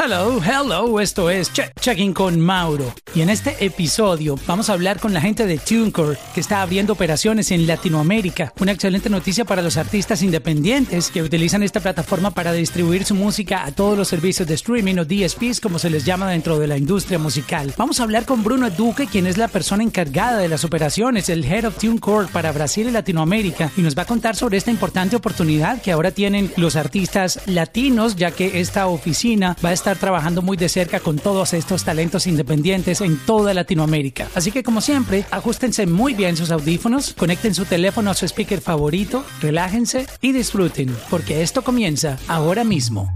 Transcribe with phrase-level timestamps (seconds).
[0.00, 2.94] Hello, hello, esto es Check Checking con Mauro.
[3.16, 6.92] Y en este episodio vamos a hablar con la gente de TuneCore que está abriendo
[6.92, 8.52] operaciones en Latinoamérica.
[8.60, 13.64] Una excelente noticia para los artistas independientes que utilizan esta plataforma para distribuir su música
[13.64, 16.78] a todos los servicios de streaming o DSPs como se les llama dentro de la
[16.78, 17.74] industria musical.
[17.76, 21.44] Vamos a hablar con Bruno Duque, quien es la persona encargada de las operaciones, el
[21.44, 25.16] Head of TuneCore para Brasil y Latinoamérica, y nos va a contar sobre esta importante
[25.16, 30.42] oportunidad que ahora tienen los artistas latinos, ya que esta oficina va a estar trabajando
[30.42, 34.28] muy de cerca con todos estos talentos independientes en toda Latinoamérica.
[34.34, 38.60] Así que como siempre, ajustense muy bien sus audífonos, conecten su teléfono a su speaker
[38.60, 43.10] favorito, relájense y disfruten, porque esto comienza ahora mismo.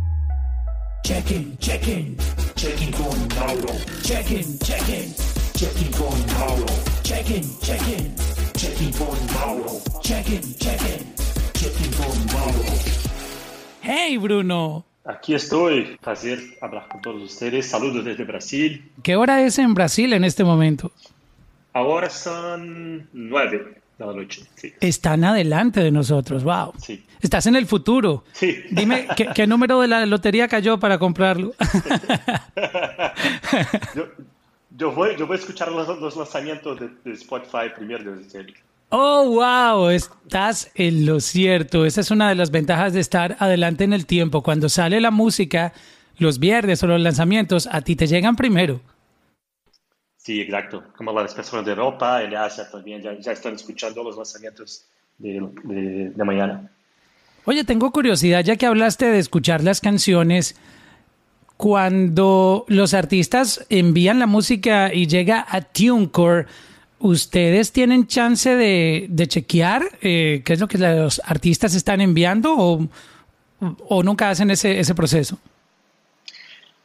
[1.05, 2.17] Check-in, check-in,
[2.55, 3.75] check-in con Mauro.
[4.03, 5.15] Check-in, check-in,
[5.55, 6.67] check-in con Mauro.
[7.03, 8.15] Check-in, check-in,
[8.55, 9.81] check-in con Mauro.
[10.01, 11.12] Check-in, check-in,
[11.55, 12.65] check-in con Mauro.
[13.83, 17.66] Hey Bruno, Aquí estoy, placer hablar con todos ustedes.
[17.69, 18.91] Saludos desde Brasil.
[19.02, 20.92] ¿qué hora es en Brasil en este momento?
[21.72, 24.42] Ahora son nueve de la noche.
[24.55, 26.72] Sí, Están adelante de nosotros, wow.
[26.78, 27.05] sí.
[27.20, 28.25] Estás en el futuro.
[28.33, 28.62] Sí.
[28.70, 31.53] Dime, ¿qué, qué número de la lotería cayó para comprarlo?
[33.94, 34.06] Yo,
[34.77, 38.55] yo voy, yo voy a escuchar los, los lanzamientos de, de Spotify primero de.
[38.95, 41.87] Oh, wow, estás en lo cierto.
[41.87, 44.43] Esa es una de las ventajas de estar adelante en el tiempo.
[44.43, 45.73] Cuando sale la música,
[46.19, 48.83] los viernes o los lanzamientos, a ti te llegan primero.
[50.19, 50.84] Sí, exacto.
[50.95, 54.84] Como las personas de Europa, en Asia también ya, ya están escuchando los lanzamientos
[55.17, 56.71] de, de, de mañana.
[57.47, 60.55] Oye, tengo curiosidad, ya que hablaste de escuchar las canciones,
[61.56, 66.47] cuando los artistas envían la música y llega a TuneCore,
[67.03, 72.55] ¿ustedes tienen chance de, de chequear eh, qué es lo que los artistas están enviando
[72.56, 72.89] o,
[73.61, 75.39] o nunca hacen ese, esse proceso?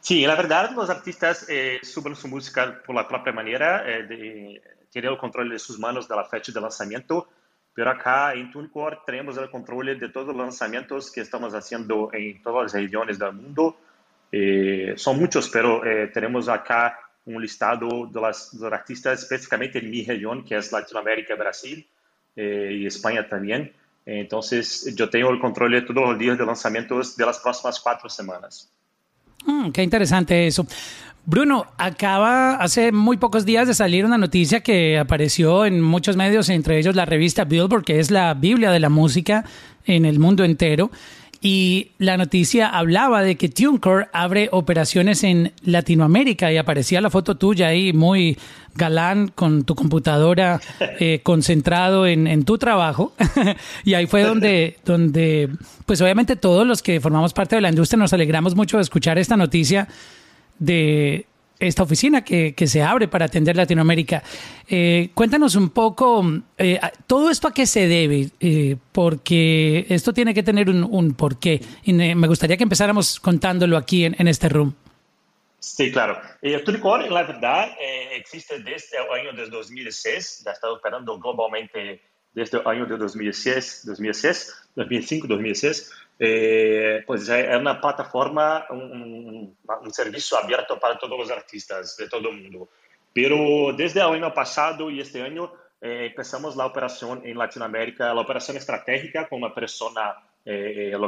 [0.00, 4.62] Sí, la verdad, los artistas eh, suben su música por la propia manera, eh, de,
[4.90, 7.28] tienen el control de sus manos de la fecha de lanzamiento,
[7.74, 12.42] pero acá en TuneCore tenemos el control de todos los lanzamientos que estamos haciendo en
[12.42, 13.78] todas las regiones del mundo.
[14.32, 16.98] Eh, son muchos, pero eh, tenemos acá
[17.34, 21.86] un listado de, de los artistas específicamente en mi región, que es Latinoamérica, Brasil
[22.36, 23.72] eh, y España también.
[24.06, 28.08] Entonces, yo tengo el control de todos los días de lanzamientos de las próximas cuatro
[28.08, 28.70] semanas.
[29.44, 30.66] Mm, qué interesante eso.
[31.26, 36.48] Bruno, acaba hace muy pocos días de salir una noticia que apareció en muchos medios,
[36.48, 39.44] entre ellos la revista Billboard, que es la Biblia de la música
[39.84, 40.90] en el mundo entero.
[41.40, 47.36] Y la noticia hablaba de que TuneCore abre operaciones en Latinoamérica y aparecía la foto
[47.36, 48.36] tuya ahí muy
[48.74, 50.60] galán con tu computadora
[50.98, 53.12] eh, concentrado en, en, tu trabajo.
[53.84, 55.48] y ahí fue donde, donde,
[55.86, 59.16] pues obviamente todos los que formamos parte de la industria nos alegramos mucho de escuchar
[59.16, 59.86] esta noticia
[60.58, 61.27] de
[61.60, 64.22] esta oficina que, que, se abre para atender Latinoamérica.
[64.68, 66.24] Eh, cuéntanos un poco,
[66.56, 68.30] eh, ¿todo esto a qué se debe?
[68.40, 71.60] Eh, porque esto tiene que tener un, un porqué.
[71.84, 74.74] Y me gustaría que empezáramos contándolo aquí en, en este room.
[75.60, 76.20] Sí, claro.
[76.40, 82.00] Eh, TuneCore, la verdad, eh, existe desde el año de 2006, ya está operando globalmente
[82.32, 85.92] desde el año de 2006, 2006 2005, 2006.
[86.20, 89.54] Eh, pues eh, é uma plataforma, um,
[89.92, 92.68] serviço aberto para todos os artistas de todo o mundo.
[93.14, 98.20] Pero desde o ano passado e este ano, eh, começamos a operação em Latinoamérica, a
[98.20, 100.98] operação estratégica com uma pessoa eh, eh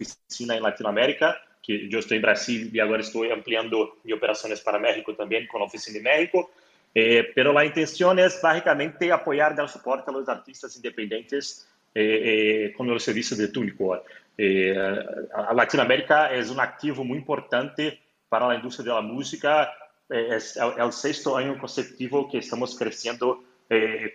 [0.00, 4.78] oficina em Latinoamérica, que eu estou em Brasil e agora estou ampliando minhas operações para
[4.78, 6.50] México também, com a oficina em México.
[6.94, 12.84] Eh, pero a intenção é basicamente apoiar, dar suporte aos artistas independentes eh, eh, com
[12.84, 14.02] o serviço de Tunicor.
[14.38, 17.98] É, a Latinoamérica é um ativo muito importante
[18.30, 19.68] para a indústria da música.
[20.10, 20.38] É, é,
[20.78, 23.44] é o sexto ano consecutivo que estamos crescendo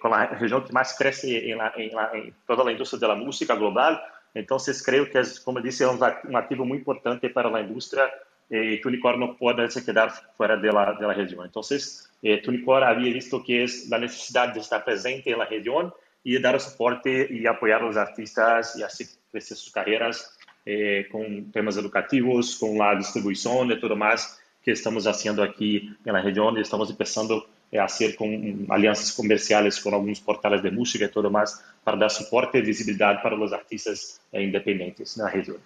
[0.01, 4.01] com a região que mais cresce em, toda a indústria da música global.
[4.33, 8.11] Então, creio que, como disse, é um ativo muito importante para a indústria
[8.49, 11.45] e o unicórnio não pode se quedar fora da região.
[11.45, 15.93] Então, o Unicor havia visto que é a necessidade de estar presente na região
[16.23, 21.51] y dar soporte y apoyar a los artistas y así crecer sus carreras eh, con
[21.51, 26.57] temas educativos, con la distribución y todo más que estamos haciendo aquí en la región
[26.57, 27.47] y estamos empezando
[27.77, 32.09] a hacer con alianzas comerciales con algunos portales de música y todo más para dar
[32.09, 35.57] soporte y visibilidad para los artistas independientes en la región.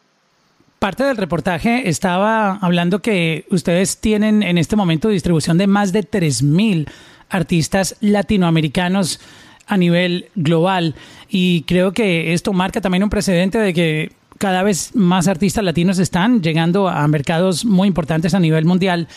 [0.80, 6.01] Parte del reportaje estaba hablando que ustedes tienen en este momento distribución de más de
[6.01, 6.88] 3.000
[7.30, 9.19] artistas latinoamericanos
[9.67, 10.95] a nivel global
[11.29, 15.99] y creo que esto marca también un precedente de que cada vez más artistas latinos
[15.99, 19.07] están llegando a mercados muy importantes a nivel mundial.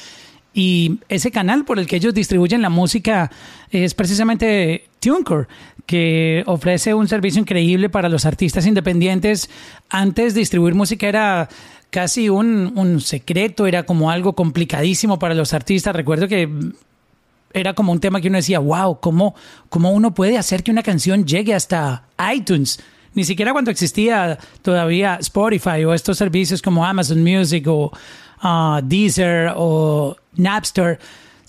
[0.53, 3.31] Y ese canal por el que ellos distribuyen la música
[3.71, 5.47] es precisamente TuneCore,
[5.87, 9.49] que ofrece un servicio increíble para los artistas independientes.
[9.89, 11.49] Antes distribuir música era
[11.91, 15.95] casi un, un secreto, era como algo complicadísimo para los artistas.
[15.95, 16.49] Recuerdo que
[17.53, 19.35] era como un tema que uno decía, wow, ¿cómo,
[19.69, 22.05] ¿cómo uno puede hacer que una canción llegue hasta
[22.35, 22.81] iTunes?
[23.15, 27.93] Ni siquiera cuando existía todavía Spotify o estos servicios como Amazon Music o
[28.43, 30.99] uh, Deezer o Napster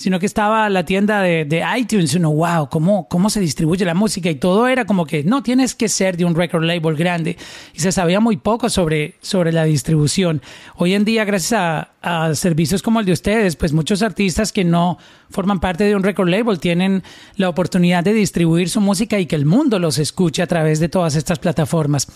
[0.02, 3.94] sino que estaba la tienda de, de iTunes, uno, wow, ¿cómo, ¿cómo se distribuye la
[3.94, 4.32] música?
[4.32, 7.38] Y todo era como que, no, tienes que ser de un record label grande.
[7.76, 10.42] Y se sabía muy poco sobre, sobre la distribución.
[10.76, 14.64] Hoy en día, gracias a, a servicios como el de ustedes, pues muchos artistas que
[14.64, 14.98] no
[15.30, 17.04] forman parte de un record label tienen
[17.36, 20.90] la oportunidad de distribuir su música y que el mundo los escuche a través de
[20.90, 22.08] todas estas plataformas.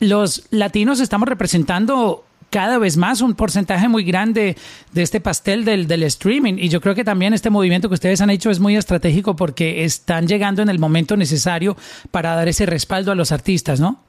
[0.00, 4.56] Los latinos estamos representando cada vez más un porcentaje muy grande
[4.92, 6.54] de este pastel del, del streaming.
[6.58, 9.84] Y yo creo que también este movimiento que ustedes han hecho es muy estratégico porque
[9.84, 11.76] están llegando en el momento necesario
[12.10, 14.04] para dar ese respaldo a los artistas, ¿no?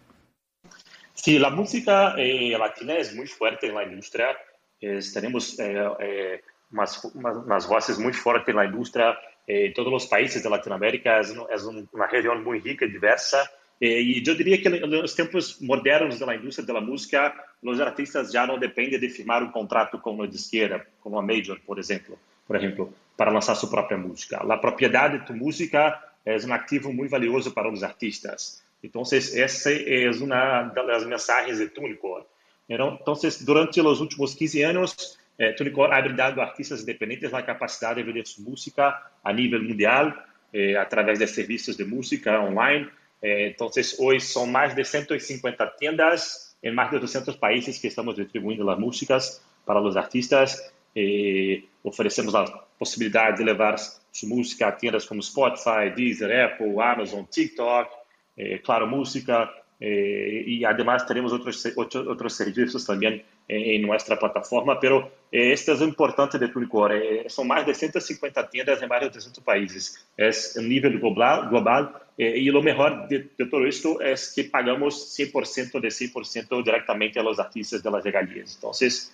[1.13, 4.27] Sí, la música eh, latina es muy fuerte en la industria.
[5.13, 6.41] Tenemos eh, eh,
[6.71, 9.15] voces muy fuertes en la industria.
[9.45, 13.37] Eh, todos los países de Latinoamérica es, es una región muy rica y diversa.
[13.81, 17.33] É, e eu diria que nos tempos modernos da indústria da música,
[17.63, 21.59] os artistas já não dependem de firmar um contrato com uma disqueira, com uma major,
[21.65, 24.37] por exemplo, por exemplo, para lançar sua própria música.
[24.37, 28.63] A propriedade da música é um ativo muito valioso para os artistas.
[28.83, 32.23] Então, essa é uma das mensagens de Tunicor.
[32.69, 37.33] Então, então, durante os últimos 15 anos, é, eh, Tunicor ha brindado a artistas independentes
[37.33, 40.13] a capacidade de vender sua música a nível mundial,
[40.53, 42.87] é, através de serviços de música online
[43.21, 43.69] é, então,
[43.99, 48.79] hoje são mais de 150 tiendas em mais de 200 países que estamos distribuindo as
[48.79, 50.71] músicas para os artistas.
[50.95, 52.45] E oferecemos a
[52.77, 57.91] possibilidade de levar sua música a tiendas como Spotify, Deezer, Apple, Amazon, TikTok,
[58.37, 59.49] é, claro, música.
[59.79, 63.23] É, e, además, teremos outros, outros serviços também
[63.55, 67.65] en, en, nuestra plataforma, pero eh, este es lo importante de Tunicor, eh, son más
[67.65, 72.61] de 150 tiendas en más de 300 países, es un nivel global, global y lo
[72.61, 77.81] mejor de, de, todo esto es que pagamos 100% de 100% directamente a los artistas
[77.81, 78.53] de las regalías.
[78.55, 79.11] Entonces,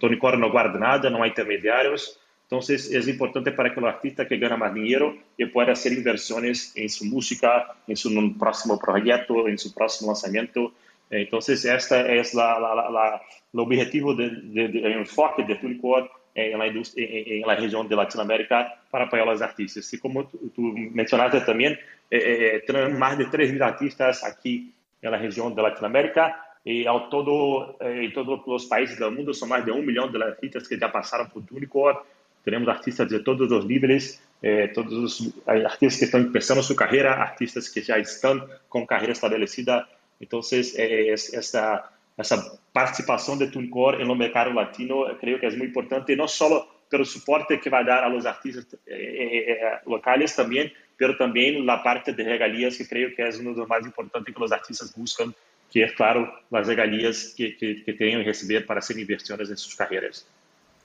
[0.00, 4.56] Tunicor no guarda nada, no hay intermediarios, entonces, es importante para que artista que gana
[4.56, 9.72] más dinero y pueda hacer inversiones en su música, en su próximo proyecto, en su
[9.72, 10.72] próximo lanzamiento.
[11.08, 16.58] Entonces, este es la, la, la, el objetivo de, de, de, enfoque de Tunicor en
[16.58, 19.92] la, región de Latinoamérica para apoyar a los artistas.
[19.92, 20.62] Y como tú
[20.92, 21.78] mencionaste también,
[22.10, 22.62] eh,
[22.96, 28.42] más de 3.000 artistas aquí en la región de Latinoamérica y a todo, eh, todos
[28.46, 31.44] los países del mundo son más de un millón de artistas que ya pasaron por
[31.44, 32.04] Tunicor
[32.44, 37.22] tenemos artistas de todos los niveles, eh, todos hay artistas que están empezando su carrera,
[37.22, 39.88] artistas que ya están con carrera establecida.
[40.18, 45.56] Entonces, eh, es, esta, esa participación de TuneCore en el mercado latino creo que es
[45.56, 49.58] muy importante, no solo por el soporte que va a dar a los artistas eh,
[49.86, 53.84] locales también, pero también la parte de regalías que creo que uno de los más
[53.84, 55.34] importantes que los artistas buscan,
[55.72, 60.26] que es, claro, las regalías que, que, que recibir para hacer inversiones en sus carreras.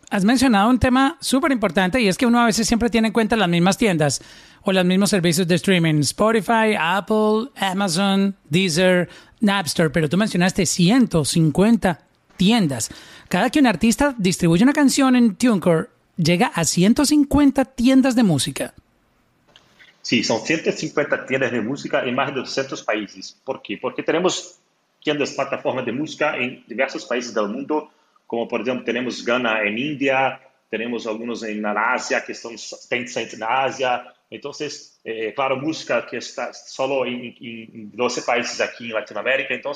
[0.10, 3.14] Has mencionado un tema súper importante y es que uno a veces siempre tiene en
[3.14, 4.22] cuenta las mismas tiendas
[4.62, 9.10] o los mismos servicios de streaming, Spotify, Apple, Amazon, Deezer,
[9.40, 12.00] Napster, pero tú mencionaste 150
[12.38, 12.90] tiendas.
[13.30, 18.74] Cada que un artista distribuye una canción en TuneCore, llega a 150 tiendas de música.
[20.02, 23.40] Sí, son 150 tiendas de música en más de 200 países.
[23.44, 23.78] ¿Por qué?
[23.82, 24.60] Porque tenemos
[25.04, 27.92] tiendas, plataformas de música en diversos países del mundo
[28.28, 30.40] como por exemplo, temos Gana em Índia,
[30.70, 32.54] temos alguns em, na Ásia, que estão
[32.90, 34.06] tem gente na é, Ásia.
[34.32, 34.52] Então,
[35.06, 39.54] é claro, música que está só em, em 12 países aqui em Latinoamérica.
[39.54, 39.72] Então,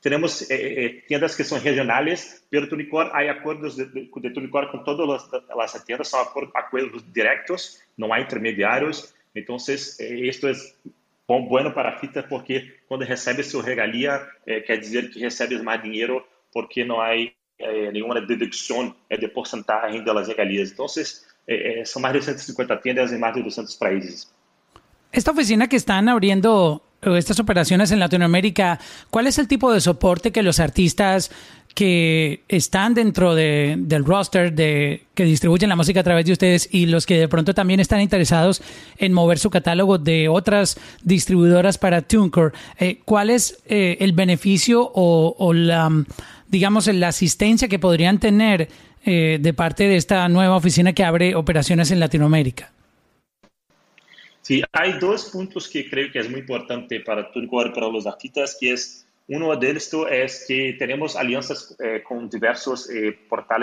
[0.00, 4.30] temos eh, é, é, tiendas que são regionais, mas Tunicor, há acordos de, de, de
[4.30, 9.14] Tunicor com todas as, as tiendas, são acordos, acordos diretos, não há intermediários.
[9.34, 10.52] Então, eh, isto é
[11.28, 15.80] bom bueno para a fita, porque quando recebe seu regalia, quer dizer que recebe mais
[15.80, 17.10] dinheiro, porque não há
[17.62, 20.70] eh, nenhuma deducción eh, de porcentaje de las regalías.
[20.70, 24.30] Entonces, eh, son más de 150 tiendas en más de 200 países.
[25.12, 28.78] Esta oficina que están abriendo estas operaciones en Latinoamérica,
[29.10, 31.30] ¿cuál es el tipo de soporte que los artistas
[31.74, 36.68] que están dentro de, del roster de que distribuyen la música a través de ustedes
[36.70, 38.62] y los que de pronto también están interesados
[38.98, 44.90] en mover su catálogo de otras distribuidoras para TuneCore, eh, ¿cuál es eh, el beneficio
[44.94, 45.90] o, la,
[46.48, 48.68] digamos, la asistencia que podrían tener
[49.04, 52.70] eh, de parte de esta nueva oficina que abre operaciones en Latinoamérica?
[54.42, 58.56] Sí, hay dos puntos que creo que es muy importante para TuneCore para los artistas,
[58.60, 63.14] que es Um deles é que temos alianças eh, com diversos eh,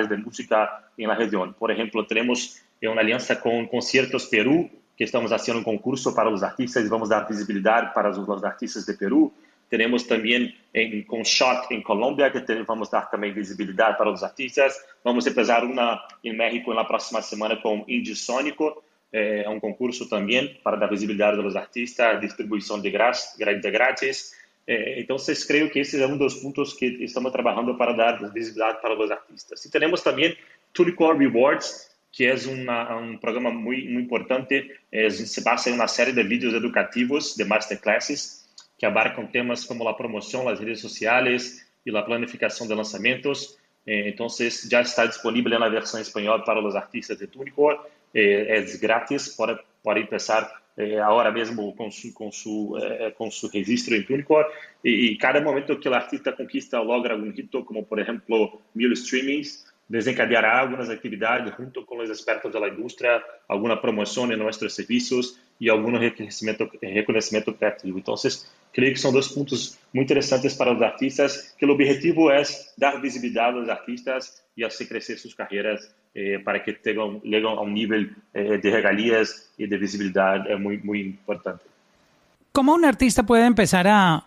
[0.08, 1.52] de música na região.
[1.54, 6.30] Por exemplo, temos eh, uma aliança com Concertos Peru, que estamos fazendo um concurso para
[6.30, 9.34] os artistas e vamos dar visibilidade para os artistas de Peru.
[9.70, 14.24] Temos também em, com Shot em Colômbia, que tem, vamos dar também visibilidade para os
[14.24, 14.74] artistas.
[15.04, 20.08] Vamos empezar uma em México na próxima semana com Indie Sônico, é eh, um concurso
[20.08, 23.36] também para dar visibilidade aos artistas, distribuição de grátis.
[23.38, 24.39] De grátis
[24.72, 28.32] eh, entonces, creo que ese es uno de los puntos que estamos trabajando para dar
[28.32, 29.66] visibilidad para los artistas.
[29.66, 30.36] Y tenemos también
[30.72, 34.70] Tulicore Rewards, que una, un programa muy importante.
[34.92, 38.48] Es, se basa en una serie de vídeos educativos de masterclasses
[38.78, 43.58] que abarcan temas como la promoción, las redes sociales y la planificación de lanzamientos.
[43.88, 47.80] Eh, entonces, ya está disponible en la versión española para los artistas de Tulicore.
[48.14, 50.48] Eh, es gratis para, para empezar
[50.80, 54.48] eh, agora mesmo com eh, com su registro em TuneCore
[54.82, 58.94] e, e, cada momento que o artista conquista logra algum hito, como por exemplo mil
[58.94, 65.38] streamings, desencadeará algumas atividades junto com os expertos da indústria, alguma promoção em nossos serviços
[65.60, 68.00] e algum reconhecimento, reconhecimento criativo.
[68.00, 68.16] Então,
[68.72, 72.42] creio que são dois pontos muito interessantes para os artistas, que o objetivo é
[72.78, 77.62] dar visibilidade aos artistas e fazer crescer suas carreiras eh, para que tengan, lleguen a
[77.62, 81.64] un nivel eh, de regalías y de visibilidad eh, muy, muy importante.
[82.52, 84.26] ¿Cómo un artista puede empezar a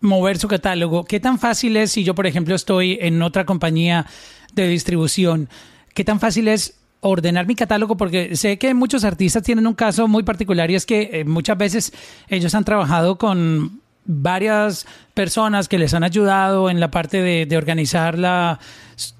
[0.00, 1.04] mover su catálogo?
[1.04, 4.06] ¿Qué tan fácil es si yo, por ejemplo, estoy en otra compañía
[4.54, 5.48] de distribución?
[5.94, 7.96] ¿Qué tan fácil es ordenar mi catálogo?
[7.96, 11.56] Porque sé que muchos artistas tienen un caso muy particular y es que eh, muchas
[11.56, 11.92] veces
[12.28, 18.16] ellos han trabajado con varias personas que les han ayudado en la parte de, organizar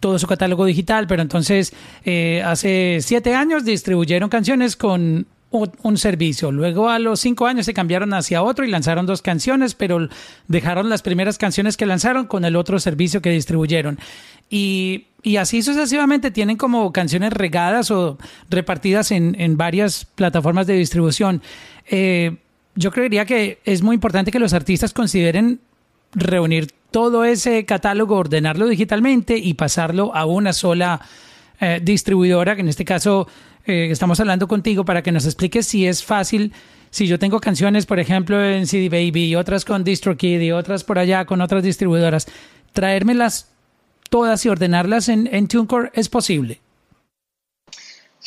[0.00, 1.72] todo su catálogo digital, pero entonces
[2.04, 6.52] eh, hace siete años distribuyeron canciones con un, un, servicio.
[6.52, 10.08] Luego a los cinco años se cambiaron hacia otro y lanzaron dos canciones, pero
[10.48, 13.98] dejaron las primeras canciones que lanzaron con el otro servicio que distribuyeron.
[14.48, 20.74] Y, y así sucesivamente tienen como canciones regadas o repartidas en, en varias plataformas de
[20.74, 21.42] distribución.
[21.88, 22.36] Eh,
[22.76, 25.60] yo creería que es muy importante que los artistas consideren
[26.12, 31.00] reunir todo ese catálogo, ordenarlo digitalmente y pasarlo a una sola
[31.60, 33.26] eh, distribuidora, que en este caso
[33.66, 36.52] eh, estamos hablando contigo para que nos expliques si es fácil,
[36.90, 40.84] si yo tengo canciones, por ejemplo, en CD Baby y otras con DistroKid y otras
[40.84, 42.26] por allá con otras distribuidoras,
[42.72, 43.50] traérmelas
[44.10, 46.60] todas y ordenarlas en, en TuneCore es posible.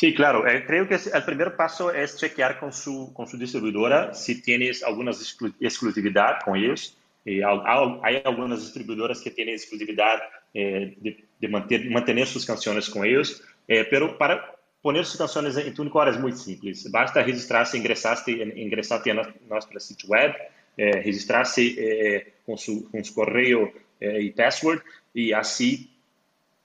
[0.00, 0.48] Sí, claro.
[0.48, 4.82] Eh, creo que el primer paso es chequear con su, con su distribuidora si tienes
[4.82, 6.96] alguna exclu exclusividad con ellos.
[7.26, 10.20] Eh, hay algunas distribuidoras que tienen exclusividad
[10.54, 15.54] eh, de, de manter, mantener sus canciones con ellos, eh, pero para poner sus canciones
[15.58, 16.72] en TuneCore es muy simple.
[16.88, 20.32] Basta registrarse, ingresaste, en, ingresaste en nuestro sitio web,
[20.78, 24.80] eh, registrarse eh, con, su, con su correo y password
[25.12, 25.90] y así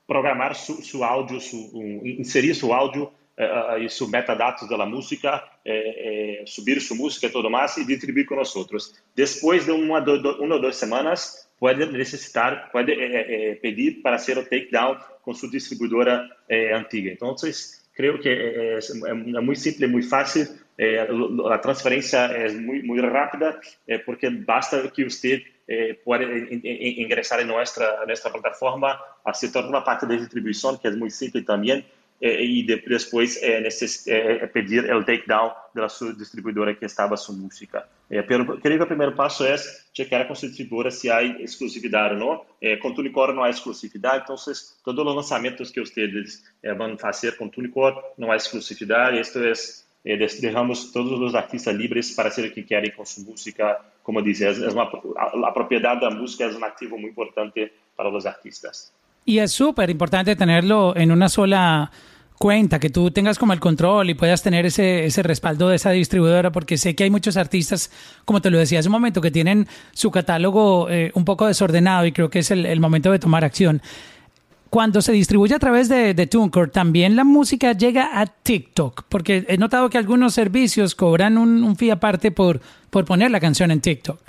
[0.08, 6.42] programar su, su audio, su, um, inserir su audio uh, su metadados da música, eh,
[6.42, 8.94] eh, subir su música e tudo mais e distribuir com nós outros.
[9.16, 12.94] Depois de uma, do, uma ou duas semanas, pode necessitar, pode
[13.62, 16.30] pedir para ser o takedown com sua distribuidora
[16.74, 17.12] antiga.
[17.12, 17.34] Então,
[17.96, 20.48] creio que é, é, muito simples, muito fácil.
[21.50, 23.58] a transferência é muito, muito rápida,
[24.06, 26.60] porque basta que você eh, puede
[27.02, 31.10] ingresar en nuestra, en nuestra plataforma, hacer toda una parte de distribución que es muy
[31.10, 31.84] simple también
[32.22, 37.18] é, e depois é, necess, é, é pedir o takedown da sua distribuidora que estava
[37.18, 37.86] sua música.
[38.10, 39.56] É, creio que o primeiro passo é
[39.94, 42.46] checar com a distribuidora se há exclusividade ou não.
[42.62, 44.36] É, com Tunicor não há exclusividade, então
[44.84, 49.20] todos os lançamentos que vocês é, vão fazer com Tunicor não há exclusividade.
[49.20, 49.52] Isto é,
[50.06, 53.82] é, deixamos todos os artistas livres para ser o que querem com sua música.
[54.04, 54.84] Como dizes, é, é uma,
[55.18, 58.94] a, a propriedade da música é um ativo muito importante para os artistas.
[59.26, 61.92] Y es súper importante tenerlo en una sola
[62.38, 65.90] cuenta, que tú tengas como el control y puedas tener ese, ese respaldo de esa
[65.92, 67.90] distribuidora, porque sé que hay muchos artistas,
[68.24, 72.06] como te lo decía hace un momento, que tienen su catálogo eh, un poco desordenado
[72.06, 73.82] y creo que es el, momento de tomar acción
[74.70, 79.46] cuando se distribuye a través de, de TuneCore, también la música llega a TikTok, porque
[79.48, 83.72] he notado que algunos servicios cobran un, un fee aparte por, por poner la canción
[83.72, 84.20] en TikTok.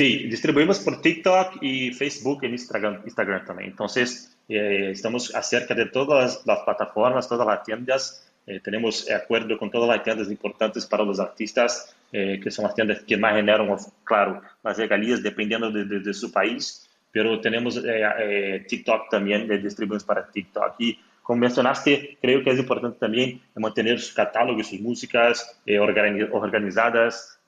[0.00, 3.68] Sí, distribuimos por TikTok y Facebook y Instagram, Instagram también.
[3.68, 8.26] Entonces, eh, estamos acerca de todas las plataformas, todas las tiendas.
[8.46, 12.74] Eh, tenemos acuerdo con todas las tiendas importantes para los artistas, eh, que son las
[12.74, 16.88] tiendas que más generan, claro, las regalías dependiendo de, de, de su país.
[17.12, 17.78] Pero tenemos
[18.68, 20.76] TikTok también, distribuimos para TikTok.
[20.78, 27.38] Y como mencionaste, creo que es importante también mantener su catálogo, sus músicas organizadas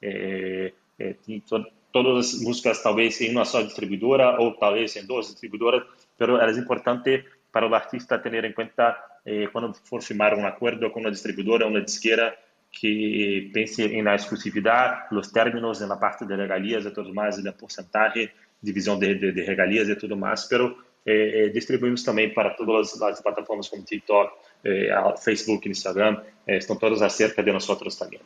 [1.93, 5.85] todas as músicas talvez em uma só distribuidora ou talvez em duas distribuidoras,
[6.19, 8.97] mas é importante para o artista ter em conta
[9.27, 12.37] eh, quando for firmar um acordo com uma distribuidora ou uma disqueira
[12.71, 18.31] que pense na exclusividade, os términos, na parte de regalias e tudo mais, na porcentagem,
[18.63, 23.21] divisão de, de, de regalias e tudo mais, pero eh, distribuímos também para todas as,
[23.21, 24.33] plataformas como TikTok,
[24.65, 28.21] eh, Facebook, Instagram, eh, estão todas acerca de nós também.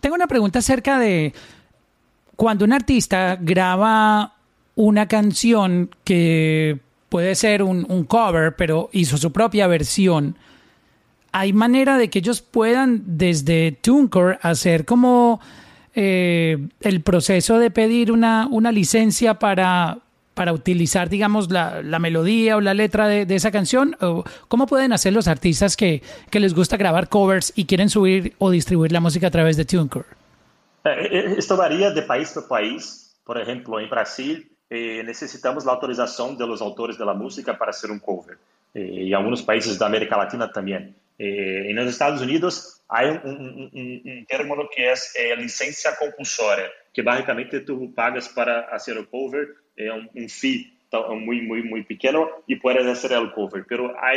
[0.00, 1.32] Tengo una pregunta acerca de
[2.36, 4.34] cuando un artista graba
[4.76, 10.36] una canción que puede ser un, cover, pero hizo su propia versión,
[11.32, 15.40] ¿hay manera de que ellos puedan desde TuneCore hacer como
[15.94, 19.98] eh, el proceso de pedir una, una licencia para,
[20.34, 23.96] para utilizar, digamos, la, la, melodía o la letra de, esa canción?
[24.00, 28.34] ¿O ¿Cómo pueden hacer los artistas que, que les gusta grabar covers y quieren subir
[28.38, 30.23] o distribuir la música a través de TuneCore?
[30.84, 33.14] É, varia de país para país.
[33.24, 37.98] Por exemplo, em Brasil, eh, necessitamos a autorização dos autores da música para ser um
[37.98, 38.36] cover.
[38.74, 40.94] Eh, em alguns países da América Latina também.
[41.18, 45.96] Eh, nos Estados Unidos, há um, um, um, um termo que é, é, a licença
[45.96, 50.74] compulsória, que basicamente tu pagas para fazer o cover, é um, um fee
[51.10, 53.64] muito, muito, muito pequeno e pode fazer o cover.
[53.66, 54.12] Pero há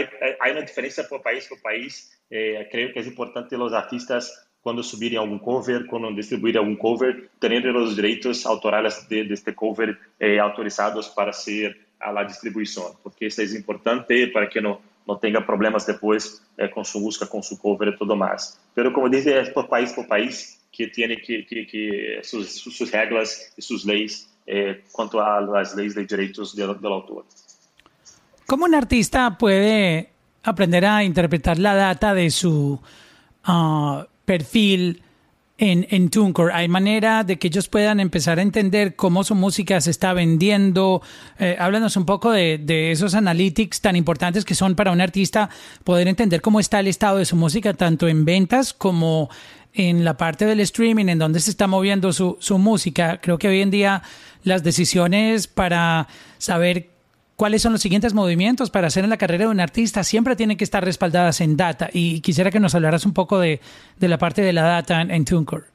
[0.51, 2.11] uma diferença diferencia por país por país.
[2.29, 7.65] Eh, que é importante los artistas quando subirem algum cover, quando distribuírem algum cover, terem
[7.75, 14.27] os direitos autorais de, cover eh, autorizados para ser a distribuição, porque isso é importante
[14.27, 17.97] para que não não tenha problemas depois eh, com sua música, com seu cover e
[17.97, 18.59] tudo mais.
[18.75, 22.89] Mas, como disse, é por país por país que tem que, que, que suas, suas
[22.91, 27.25] regras e suas leis eh, quanto às leis de direitos do, do autor.
[28.45, 30.07] Como um artista pode
[30.43, 32.79] aprender a interpretar a data de su
[33.47, 35.01] uh, perfil
[35.57, 36.53] en, en TuneCore?
[36.53, 41.01] ¿Hay manera de que ellos puedan empezar a entender cómo su música se está vendiendo?
[41.39, 45.49] Eh, háblanos un poco de, de, esos analytics tan importantes que son para un artista
[45.85, 49.29] poder entender cómo está el estado de su música, tanto en ventas como
[49.73, 53.21] en la parte del streaming, en donde se está moviendo su, su música.
[53.21, 54.03] Creo que hoy en día
[54.43, 56.96] las decisiones para saber
[57.37, 60.57] cuáles son los siguientes movimientos para hacer en la carrera de un artista siempre tienen
[60.57, 61.89] que estar respaldadas en data.
[61.93, 63.61] Y quisiera que nos hablaras un poco de,
[63.95, 65.67] de la parte de la data en, en TuneCore.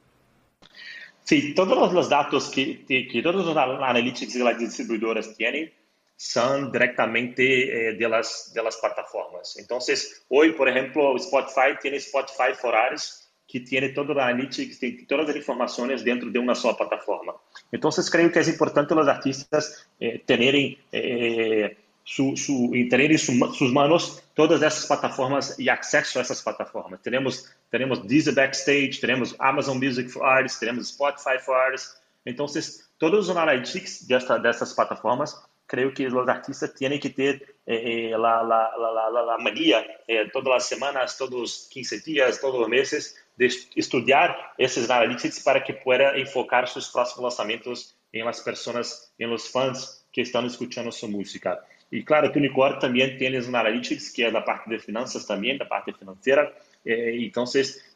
[1.23, 5.73] Sí, todos los datos que, que todos los analytics de las distribuidoras tienen
[6.17, 7.43] son directamente
[7.89, 9.57] eh, de, las, de las plataformas.
[9.57, 15.03] Entonces, hoy, por ejemplo, Spotify tiene Spotify for Artists, que tiene todo la analytics, tiene
[15.03, 17.33] todas las informaciones dentro de una sola plataforma.
[17.71, 20.55] Entonces creo que es importante los artistas eh, tener
[20.91, 27.01] eh, su, su, manos todas esas plataformas y acceso a esas plataformas.
[27.01, 32.01] Tenemos, tenemos Deezer Backstage, tenemos Amazon Music for Artists, tenemos Spotify for Artists.
[32.25, 34.41] Entonces, todos los analytics de, esta,
[34.75, 41.17] plataformas creo que los artistas tienen que tener eh, la, la, la, todas las semanas,
[41.17, 46.67] todos los 15 días, todos los meses, de estudiar esses analytics para que pueda enfocar
[46.67, 51.59] seus próximos lançamentos em las pessoas, em los fãs que estão escutando sua música.
[51.91, 55.25] E claro, que o Unicore também tem os analytics, que é da parte de finanças
[55.25, 56.51] também, da parte financeira.
[56.85, 57.43] Eh, então,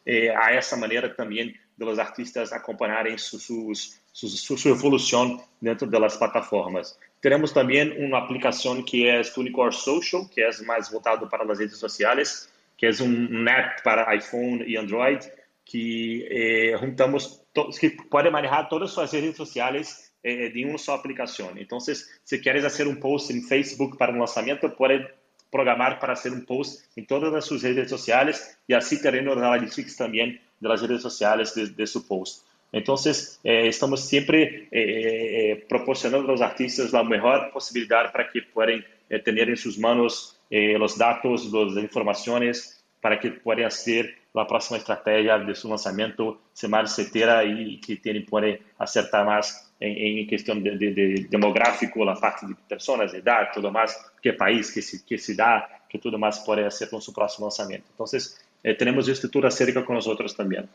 [0.06, 6.98] eh, há essa maneira também de los artistas acompanharem su, su, evolução dentro das plataformas.
[7.22, 11.60] Teremos também uma aplicação que é o Unicore Social, que é mais voltado para as
[11.60, 15.28] redes sociais, que é um app para iPhone e Android
[15.66, 17.44] que eh, juntamos,
[17.80, 21.52] que puede manejar todas suas redes sociais eh, de uma só aplicação.
[21.58, 25.06] Então, se queres fazer um post em Facebook para um lançamento, pode
[25.52, 29.38] programar para fazer um post em todas as suas redes sociais e assim tener los
[29.38, 32.42] analytics também de redes sociais desse de post.
[32.72, 32.96] Então
[33.44, 38.84] eh, estamos sempre eh, eh, eh, proporcionando aos artistas a melhor possibilidade para que possam
[39.10, 44.16] é, eh, tener en sus manos eh, los datos, las informaciones para que puedan hacer
[44.34, 50.20] la próxima estrategia de su lanzamiento, semana, etcétera, y que tienen, pueden acertar más en,
[50.20, 54.72] en cuestión de, de, de, demográfico, la parte de personas, edad, todo más, qué país,
[54.72, 57.88] qué, qué ciudad, que todo más puede hacer con su próximo lanzamiento.
[57.92, 60.68] Entonces, eh, tenemos estructura cerca con nosotros también.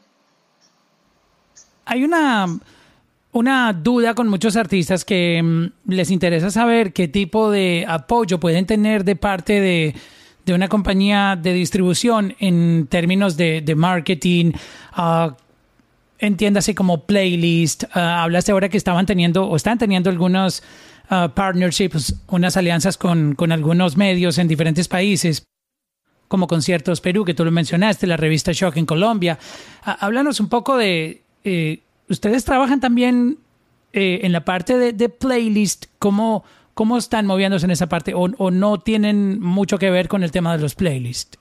[1.85, 2.47] Hay una
[3.33, 8.67] una duda con muchos artistas que mm, les interesa saber qué tipo de apoyo pueden
[8.67, 9.95] tener de parte de,
[10.55, 14.53] una compañía de distribución en términos de, marketing,
[14.99, 15.33] uh,
[16.19, 17.85] entiéndase como playlist.
[17.95, 20.63] Ah, hablaste ahora que estaban teniendo o están teniendo algunos
[21.09, 25.45] ah, partnerships, unas alianzas con, con algunos medios en diferentes países
[26.33, 29.39] como Conciertos Perú, que tú lo mencionaste, la revista Shock en Colombia.
[29.85, 33.39] háblanos un poco de eh, ustedes trabajan también
[33.93, 38.81] eh, en la parte de, playlist, ¿cómo, ¿cómo están moviéndose en esa parte o, no
[38.81, 41.39] tienen mucho que ver con el tema de los playlists?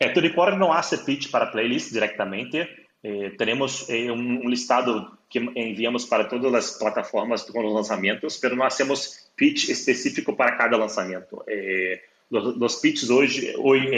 [0.00, 0.12] Eh,
[0.56, 2.68] no hace pitch para playlist directamente.
[3.02, 8.56] Eh, tenemos eh, un, listado que enviamos para todas las plataformas con los lanzamientos, pero
[8.56, 11.44] no hacemos pitch específico para cada lanzamiento.
[12.30, 13.88] los, los pitches hoy, hoy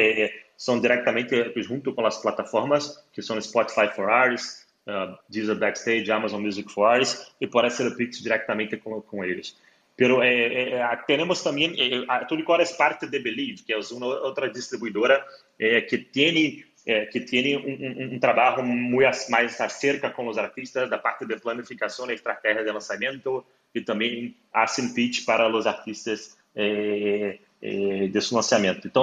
[0.56, 6.42] son directamente junto con las plataformas, que son Spotify for Artists, uh, Deezer Backstage, Amazon
[6.42, 9.56] Music for Artists, e o Pix diretamente com, com eles.
[10.00, 14.06] Pero eh, eh, temos também, eh, a Tunicor é parte de Believe, que é uma
[14.06, 15.22] outra distribuidora
[15.58, 16.64] eh, que tem
[17.12, 21.36] que tem um, um, um, trabalho muito mais acerca com os artistas da parte de
[21.36, 28.20] planificação e estratégia de lançamento e também fazem pitch para os artistas eh, eh, de
[28.20, 28.86] su lançamento.
[28.86, 29.02] Então,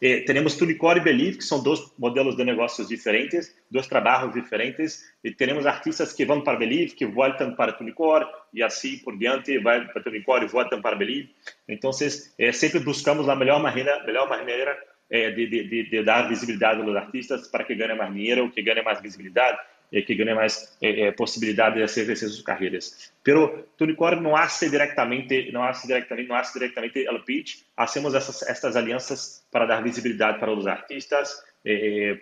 [0.00, 5.04] eh, temos Tunicor e Believe, que são dois modelos de negócios diferentes, dois trabalhos diferentes,
[5.24, 9.58] e temos artistas que vão para Believe, que voltam para Tunicor, e assim por diante,
[9.58, 11.34] vai para Tunicor e voltam para Believe.
[11.68, 11.90] Então,
[12.38, 14.78] eh, sempre buscamos a melhor maneira, melhor maneira
[15.10, 18.82] eh, de, de, de, dar visibilidade aos artistas para que ganhem mais dinheiro, que ganhem
[18.82, 19.56] mais visibilidade,
[19.92, 23.12] eh, que ganhe mais eh, possibilidade de hacer suas carreiras.
[23.22, 27.62] Pero Tunicor não hace directamente, não hace directamente, não hace directamente el pitch.
[27.76, 31.40] Hacemos essas estas alianças para dar visibilidade para os artistas.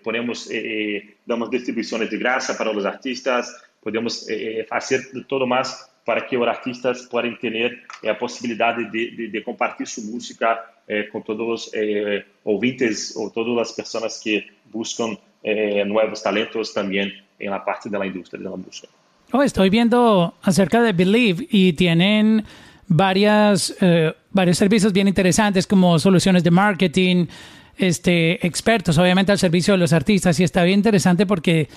[0.02, 3.48] Ponemos, eh, damos distribuições de graça para os artistas.
[3.82, 4.26] Podemos
[4.68, 9.86] fazer todo mais para que os artistas possam ter a possibilidade de, de, de compartilhar
[9.86, 10.64] sua música
[11.12, 11.72] com todos os
[12.44, 15.16] ouvintes ou todas as pessoas que buscam
[15.86, 18.88] novos talentos também en la parte de la industria de la música.
[19.32, 22.44] Oh, estoy viendo acerca de Believe y tienen
[22.86, 27.26] varias, eh, varios servicios bien interesantes como soluciones de marketing,
[27.76, 31.68] este, expertos obviamente al servicio de los artistas y está bien interesante porque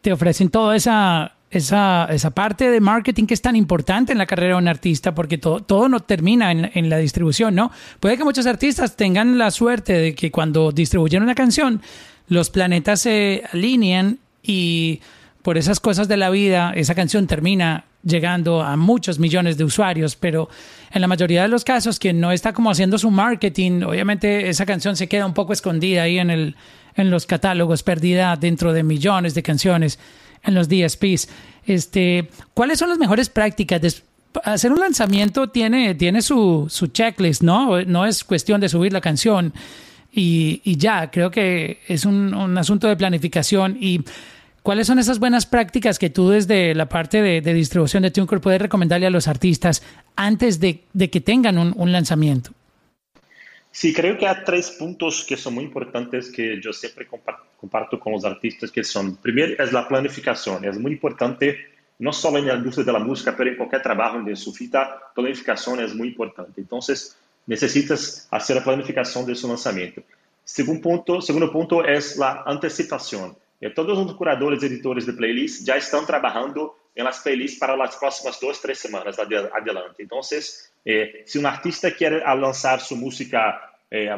[0.00, 4.26] te ofrecen toda esa, esa, esa parte de marketing que es tan importante en la
[4.26, 7.70] carrera de un artista porque todo, todo no termina en, en la distribución, ¿no?
[8.00, 11.80] Puede que muchos artistas tengan la suerte de que cuando distribuyen una canción
[12.28, 15.00] los planetas se alinean y
[15.42, 20.16] por esas cosas de la vida, esa canción termina llegando a muchos millones de usuarios,
[20.16, 20.48] pero
[20.90, 24.66] en la mayoría de los casos, quien no está como haciendo su marketing, obviamente esa
[24.66, 26.56] canción se queda un poco escondida ahí en, el,
[26.94, 29.98] en los catálogos, perdida dentro de millones de canciones
[30.42, 31.28] en los DSPs.
[31.66, 34.02] Este, ¿Cuáles son las mejores prácticas?
[34.44, 37.82] hacer un lanzamiento tiene, tiene su, su checklist, ¿no?
[37.84, 39.52] No es cuestión de subir la canción
[40.12, 44.04] y, y ya, creo que es un, un asunto de planificación y
[44.68, 48.60] ¿Cuáles son esas buenas prácticas que tú desde la parte de, distribución de TuneCore puedes
[48.60, 49.82] recomendarle a los artistas
[50.14, 52.50] antes de, que tengan un, lanzamiento?
[53.70, 58.12] Sí, creo que hay tres puntos que son muy importantes que yo siempre comparto, con
[58.12, 61.56] los artistas, que son, primero es la planificación, es muy importante,
[61.98, 65.00] no solo en la industria de la música, pero en cualquier trabajo de su vida,
[65.14, 66.60] planificación es muy importante.
[66.60, 67.16] Entonces,
[67.48, 70.04] necessitas fazer a planificação de su lançamento.
[70.44, 73.34] Segundo ponto, segundo ponto é a antecipação.
[73.60, 77.96] E Todos os curadores e editores de playlists já estão trabalhando nas playlists para as
[77.96, 80.00] próximas duas, três semanas adelante.
[80.00, 80.20] Então,
[80.86, 83.38] eh, se um artista quer lançar sua música
[83.90, 84.08] eh,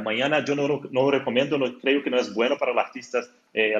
[0.47, 3.75] eu não recomendo, não creio que não es bueno para o artistas eh,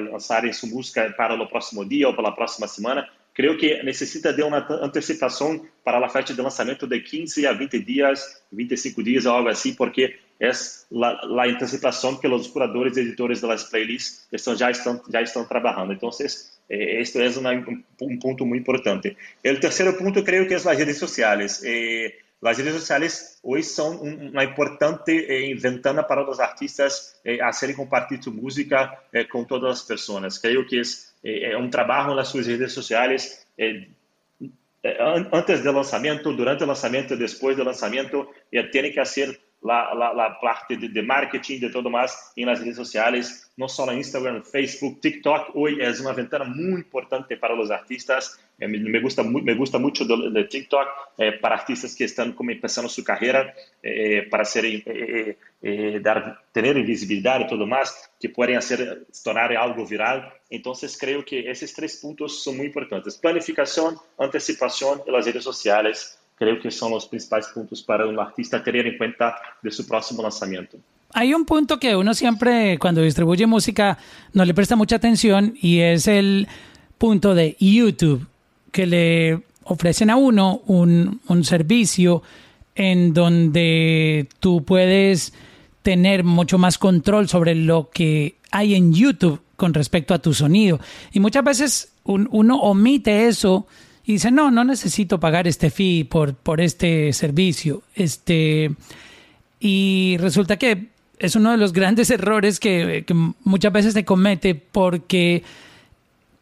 [0.53, 3.07] sua música para o próximo dia ou para a próxima semana.
[3.33, 7.79] Creio que necessita de uma antecipação para a fecha de lançamento de 15 a 20
[7.79, 10.19] dias, 25 dias algo assim, porque
[10.89, 15.21] la, la, anticipación que los curadores y editores de las playlists están, ya, están, ya
[15.21, 15.93] están trabajando.
[15.93, 19.15] Entonces, eh, esto es una, un, un, punto muy importante.
[19.43, 21.63] El tercer punto creo que es las redes sociales.
[21.63, 28.23] Eh, las redes sociales hoy son una importante eh, ventana para los artistas y compartir
[28.23, 30.39] su música con todas las personas.
[30.39, 33.85] Creo que es é, é um trabalho nas suas redes sociais é,
[34.83, 34.97] é,
[35.31, 40.13] antes do lançamento, durante o lançamento, depois do lançamento, eh, tem que ser la, la,
[40.13, 44.43] la parte de, de, marketing, de todo más en las redes sociales, no solo Instagram,
[44.43, 45.55] Facebook, TikTok.
[45.55, 48.39] Hoy es una ventana muy importante para los artistas.
[48.57, 52.89] Eh, me, gusta, me gusta mucho de, TikTok eh, para artistas que están como empezando
[52.89, 54.65] su carrera, eh, para ser,
[56.01, 60.33] dar, tener visibilidad y todo más, que pueden hacer, tornar algo viral.
[60.49, 63.17] Entonces creo que esos tres puntos son muy importantes.
[63.17, 68.63] Planificación, anticipación y las redes sociales creo que son los principales puntos para un artista
[68.63, 70.75] tener en cuenta de su próximo lanzamiento.
[71.13, 73.99] Hay un punto que uno siempre cuando distribuye música
[74.33, 76.47] no le presta mucha atención y es el
[76.97, 78.25] punto de YouTube,
[78.71, 82.23] que le ofrecen a uno un, un servicio
[82.73, 85.33] en donde tú puedes
[85.83, 90.79] tener mucho más control sobre lo que hay en YouTube con respecto a tu sonido.
[91.11, 93.67] Y muchas veces un, uno omite eso
[94.13, 97.83] dice, no, no necesito pagar este fee por, por este servicio.
[97.95, 98.71] Este,
[99.59, 100.87] y resulta que
[101.19, 105.43] es uno de los grandes errores que, que muchas veces se comete porque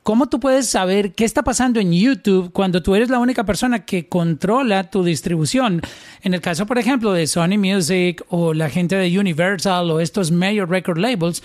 [0.04, 3.86] ¿cómo tú puedes saber qué está pasando en YouTube cuando tú eres la única persona
[3.86, 5.82] que controla tu distribución?
[6.24, 10.32] En el caso, por ejemplo, de Sony Music o la gente de Universal o estos
[10.32, 11.44] major record labels,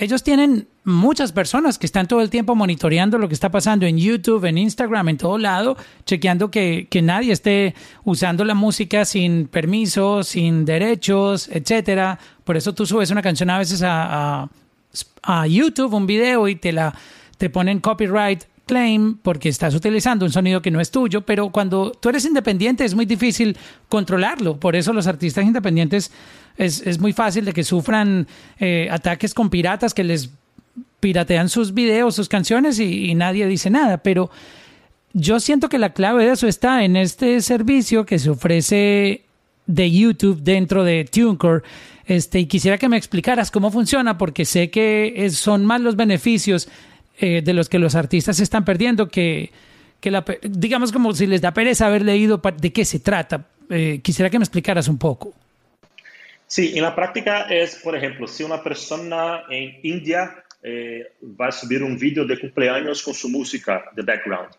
[0.00, 3.98] ellos tienen muchas personas que están todo el tiempo monitoreando lo que está pasando en
[3.98, 9.46] YouTube, en Instagram, en todo lado, chequeando que, que nadie esté usando la música sin
[9.46, 12.18] permiso, sin derechos, etcétera.
[12.44, 14.48] Por eso tú subes una canción a veces a, a,
[15.22, 16.94] a YouTube, un video, y te la
[17.36, 21.90] te ponen copyright claim porque estás utilizando un sonido que no es tuyo, pero cuando
[21.90, 23.56] tú eres independiente es muy difícil
[23.88, 24.60] controlarlo.
[24.60, 26.12] Por eso los artistas independientes
[26.56, 28.28] es, muy fácil de que sufran
[28.60, 30.30] eh, ataques con piratas que les
[31.00, 33.98] piratean sus videos, sus canciones y, y, nadie dice nada.
[33.98, 34.30] Pero
[35.14, 39.24] yo siento que la clave de eso está en este servicio que se ofrece
[39.66, 41.64] de YouTube dentro de TuneCore.
[42.06, 46.68] Este, y quisiera que me explicaras cómo funciona, porque sé que son más los beneficios
[47.20, 49.50] eh, de los que los artistas están perdiendo, que,
[50.00, 53.46] que la, digamos como si les da pereza haber leído de qué se trata.
[53.68, 55.32] Eh, quisiera que me explicaras un poco.
[56.46, 61.52] Sí, en la práctica es, por ejemplo, si una persona en India eh, va a
[61.52, 64.50] subir un vídeo de cumpleaños con su música de background,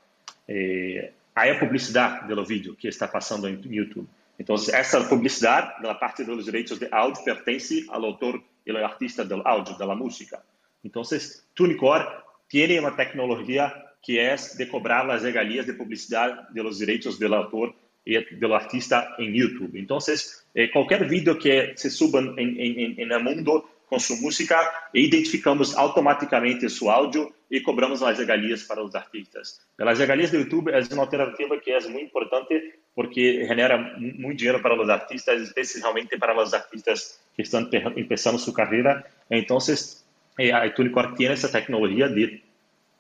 [0.48, 4.08] eh, hay publicidad de los vídeos que está pasando en YouTube.
[4.38, 8.84] Entonces, esa publicidad la parte de los derechos de audio pertenece al autor y al
[8.86, 10.42] artista del audio, de la música.
[10.84, 12.06] Entonces, TuneCore
[12.52, 17.34] tiene una tecnología que es de cobrar las regalías de publicidad de los derechos del
[17.34, 19.72] autor y del artista en YouTube.
[19.76, 24.58] Entonces, eh, cualquier video que se suba el mundo con su música,
[24.92, 29.66] identificamos automáticamente su audio y cobramos las regalías para los artistas.
[29.78, 34.62] Las regalías de YouTube es una alternativa que es muy importante porque genera muy dinero
[34.62, 39.06] para los artistas, especialmente para los artistas que están empezando su carrera.
[39.30, 40.01] Entonces,
[40.38, 42.44] eh, a TuneCore tiene esa tecnología de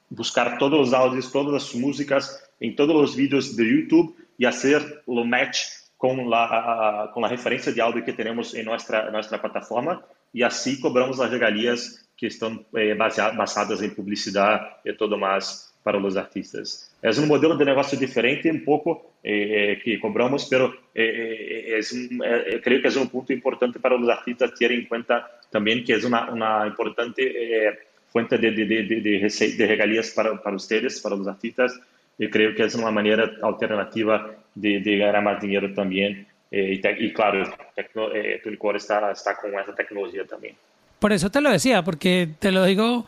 [0.10, 5.04] buscar todos los audios, todas las músicas en todos los vídeos de YouTube y hacer
[5.08, 5.60] lo match
[5.98, 10.04] con la, con la referencia de audio que tenemos en nuestra, nuestra plataforma.
[10.34, 16.00] Y así cobramos las regalías que están eh, basadas en publicidad y todo más para
[16.00, 16.91] los artistas.
[17.02, 22.22] Es un modelo de negocio diferente un poco eh, que cobramos, pero eh, es un,
[22.63, 26.04] creo que es un punto importante para los artistas tener en cuenta también que es
[26.04, 27.24] una, una importante
[27.67, 27.80] eh,
[28.13, 31.80] de, de, de, de, de para, para, ustedes, para los artistas.
[32.17, 36.28] Y creo que es una manera alternativa de, ganar más dinero también.
[36.50, 38.41] Eh, y, te, y, claro, tecno, eh,
[38.76, 40.56] está, está con esa tecnología también.
[41.00, 43.06] Por eso te lo decía, porque te lo digo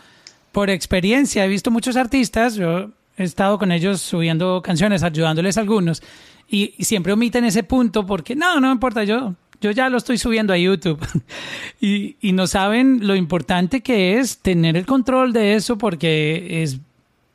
[0.54, 1.44] por experiencia.
[1.44, 6.02] He visto muchos artistas, yo he estado con ellos subiendo canciones, ayudándoles a algunos,
[6.48, 10.52] y, siempre omiten ese punto porque no, no importa, yo yo ya lo estoy subiendo
[10.52, 11.00] a YouTube.
[11.82, 16.80] y, y no saben lo importante que es tener el control de eso porque es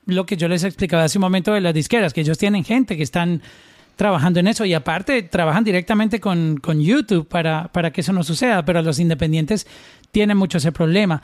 [0.05, 2.99] lo que yo les explicaba hace un momento de las disqueras, que ellos tienen gente
[2.99, 3.43] que están
[3.97, 8.23] trabajando en eso y aparte trabajan directamente con, con YouTube para, para que eso no
[8.23, 9.67] suceda, pero los independientes
[10.11, 11.23] tienen mucho ese problema.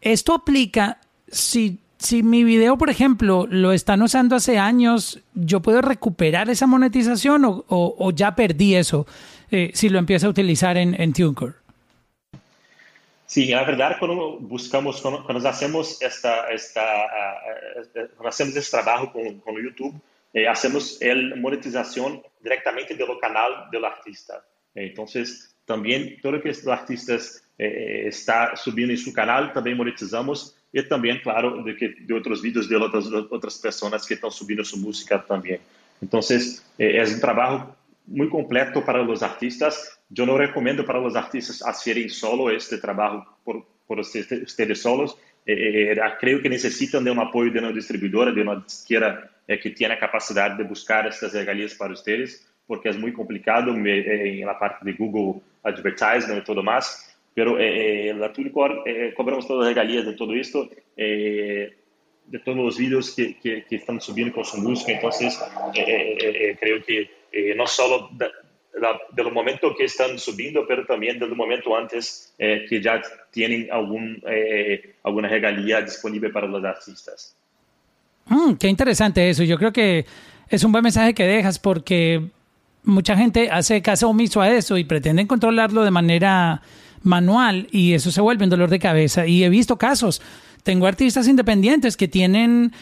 [0.00, 5.80] Esto aplica si, si mi video, por ejemplo, lo están usando hace años, ¿yo puedo
[5.82, 9.06] recuperar esa monetización o, o, o ya perdí eso?
[9.50, 11.54] eh, si lo empieza a utilizar en, en TuneCore.
[13.26, 19.12] Sí, la verdad, cuando buscamos, cuando, cuando hacemos esta, esta, uh, cuando hacemos este trabajo
[19.12, 20.00] con, con YouTube,
[20.32, 24.44] eh, hacemos la monetización directamente del canal del artista.
[24.74, 30.55] Entonces, también todo lo que los artistas eh, está subiendo en su canal, también monetizamos
[30.76, 34.30] e também, claro, de, que, de outros vídeos de outras, de outras pessoas que estão
[34.30, 35.58] subindo sua música também.
[36.02, 36.20] Então,
[36.78, 37.74] é, é um trabalho
[38.06, 39.98] muito completo para os artistas.
[40.14, 44.28] Eu não recomendo para os artistas fazerem solo este trabalho por, por vocês
[44.78, 45.16] solos.
[45.46, 48.56] É, é, é, é, creio que necessitam de um apoio de uma distribuidora, de uma
[48.56, 49.30] disqueira
[49.62, 54.54] que tenha a capacidade de buscar essas regalias para vocês, porque é muito complicado na
[54.54, 57.15] parte de Google Advertising e tudo mais.
[57.36, 61.70] Pero eh, la Tunicor eh, cobramos todas as regalias de todo isto, eh,
[62.24, 64.90] de todos os vídeos que, que, que, estão subindo com sua música.
[64.90, 65.10] Então,
[66.58, 67.10] creio que
[67.54, 68.30] não só da,
[68.80, 74.16] da, do momento que estão subindo, mas também do momento antes que já têm algum,
[75.04, 77.36] alguma regalia disponível para os artistas.
[78.30, 79.44] Mm, qué interesante eso.
[79.44, 80.06] Yo creo que
[80.48, 82.22] es un buen mensaje que dejas porque
[82.82, 86.62] mucha gente hace caso omiso a eso y pretenden controlarlo de manera
[87.06, 89.26] manual y eso se vuelve un dolor de cabeza.
[89.26, 90.20] Y he visto casos.
[90.62, 92.72] Tengo artistas independientes que tienen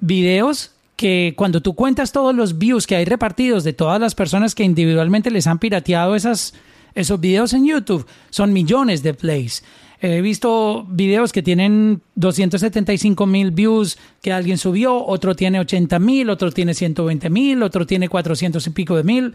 [0.00, 4.54] videos que cuando tú cuentas todos los views que hay repartidos de todas las personas
[4.54, 6.54] que individualmente les han pirateado esas,
[6.94, 9.64] esos videos en YouTube, son millones de plays.
[10.00, 16.28] He visto videos que tienen 275 mil views que alguien subió, otro tiene 80 mil,
[16.28, 19.34] otro tiene 120 mil, otro tiene 400 y pico de mil,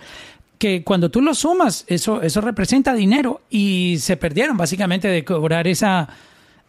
[0.59, 5.67] que cuando tú lo sumas, eso, eso representa dinero y se perdieron básicamente de cobrar
[5.67, 6.09] esa,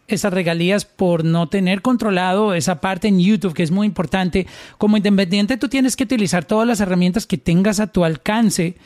[0.07, 4.47] esas regalías por no tener controlado esa parte en YouTube, que es muy importante.
[4.77, 8.77] Como independiente, tú tienes que utilizar todas las herramientas que tengas a tu alcance.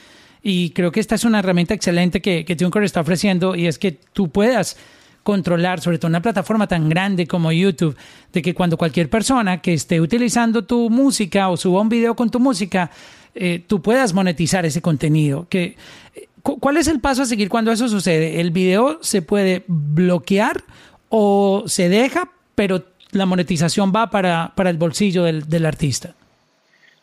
[0.41, 3.91] Y creo que esta es una herramienta excelente que, que está ofreciendo y es que
[3.91, 4.75] tú puedas
[5.21, 7.95] controlar, sobre todo una plataforma tan grande como YouTube,
[8.33, 12.29] de que cuando cualquier persona que esté utilizando tu música o suba un video con
[12.29, 12.91] tu música,
[13.35, 15.47] eh, tú puedas monetizar ese contenido.
[15.49, 15.75] Que,
[16.15, 18.39] eh, ¿Cuál es el paso a seguir cuando eso sucede?
[18.39, 20.63] ¿El video se puede bloquear
[21.09, 26.15] o se deja, pero la monetización va para, para el bolsillo del, del artista?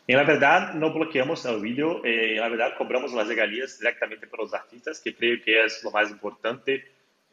[0.09, 4.27] En la verdad, no bloqueamos el vídeo, eh, en la verdad cobramos las regalías directamente
[4.27, 6.85] para los artistas, que creo que es lo más importante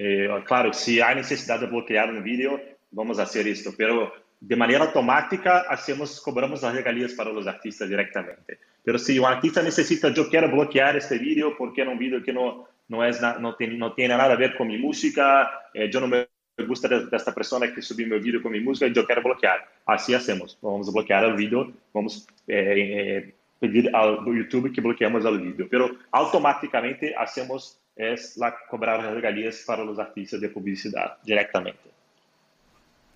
[0.02, 2.58] Eh, claro, si hay necesidad de bloquear un vídeo,
[2.92, 7.90] vamos a hacer esto, pero de manera automática hacemos, cobramos las regalías para los artistas
[7.90, 8.60] directamente.
[8.84, 12.34] Pero si un artista necesita, yo quiero bloquear este vídeo porque es un vídeo que
[12.34, 16.00] no, no, es, no, tiene, no tiene nada a ver con mi música, eh, yo
[16.00, 16.28] no me
[16.68, 19.68] gusta de, esta persona que subió mi vídeo con mi música y yo quiero bloquear.
[19.86, 25.26] Así hacemos, vamos a bloquear el vídeo, vamos eh, eh pedir al YouTube que bloqueemos
[25.26, 31.82] el vídeo, pero automáticamente hacemos es la cobrar regalías para los artistas de publicidad directamente.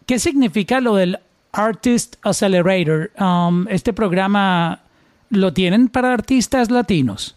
[0.06, 1.18] ¿Qué significa lo del
[1.54, 3.12] Artist Accelerator?
[3.18, 4.83] Um, ¿Este programa
[5.34, 7.36] lo tienen para artistas latinos.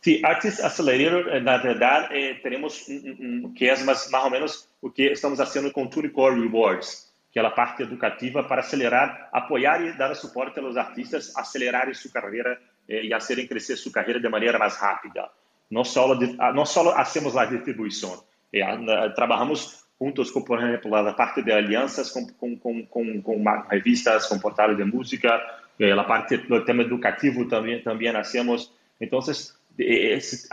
[0.00, 4.90] Sí, Artist Accelerator, na verdade, eh, temos um, um, que é mais, ou menos o
[4.90, 9.96] que estamos fazendo com Tunicore Rewards, que é a parte educativa para acelerar, apoiar e
[9.96, 14.28] dar suporte aos artistas acelerar sua carreira eh, e a serem crescer sua carreira de
[14.28, 15.30] maneira mais rápida.
[15.70, 16.14] Não só,
[16.52, 22.10] não só hacemos a distribuição, eh, ah, trabalhamos juntos, por exemplo, a parte de alianças
[22.10, 25.40] com, com, com, com revistas, com portais de música,
[25.78, 28.72] é, la parte del tema educativo también, también hacemos.
[29.00, 30.48] Entonces, esse,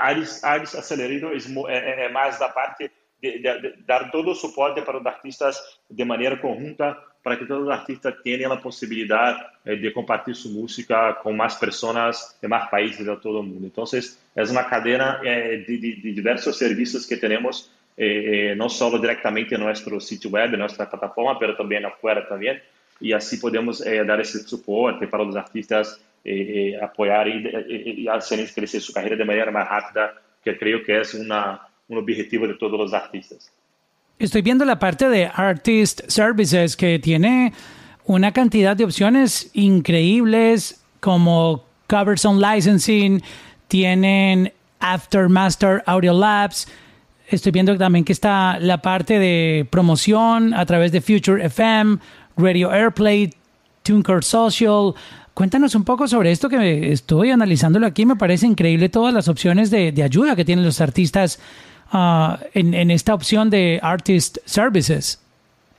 [0.00, 1.32] Ares, Ares Acelerador
[1.68, 5.06] é, é, é, mais da parte de, de, de, dar todo o suporte para os
[5.06, 10.36] artistas de maneira conjunta, para que todos os artistas tenham a possibilidade eh, de compartilhar
[10.36, 13.66] sua música com mais pessoas de mais países de todo o mundo.
[13.66, 13.84] Então,
[14.36, 19.58] é uma cadeia eh, de, de, diversos serviços que temos, eh, não só diretamente em
[19.58, 22.58] nosso sítio web, nossa plataforma, mas também afuera também.
[23.00, 26.00] Y así podemos dar ese soporte para los artistas,
[26.82, 31.14] apoyar y, y, hacer crecer su carrera de manera más rápida, que creo que es
[31.14, 33.50] una, un objetivo de todos los artistas.
[34.18, 37.52] Estoy viendo la parte de Artist Services que tiene
[38.04, 43.22] una cantidad de opciones increíbles como Covers on Licensing,
[43.68, 46.66] tienen Aftermaster Audio Labs.
[47.28, 51.98] Estoy viendo también que está la parte de promoción a través de Future FM,
[52.38, 53.34] Radio Airplay,
[53.82, 54.94] TuneCore Social.
[55.34, 58.06] Cuéntanos un poco sobre esto que estoy analizándolo aquí.
[58.06, 61.40] Me parece increíble todas las opciones de, de ayuda que tienen los artistas
[61.92, 65.20] uh, en, en, esta opción de Artist Services.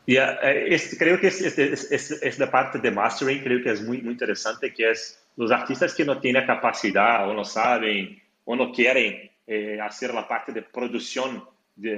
[0.05, 4.73] Yeah, es, creo que es, la parte de mastering, creo que es muy, muy interesante,
[4.73, 9.79] que es los artistas que no tienen capacidad o no saben o no quieren eh,
[9.81, 11.43] hacer la parte de producción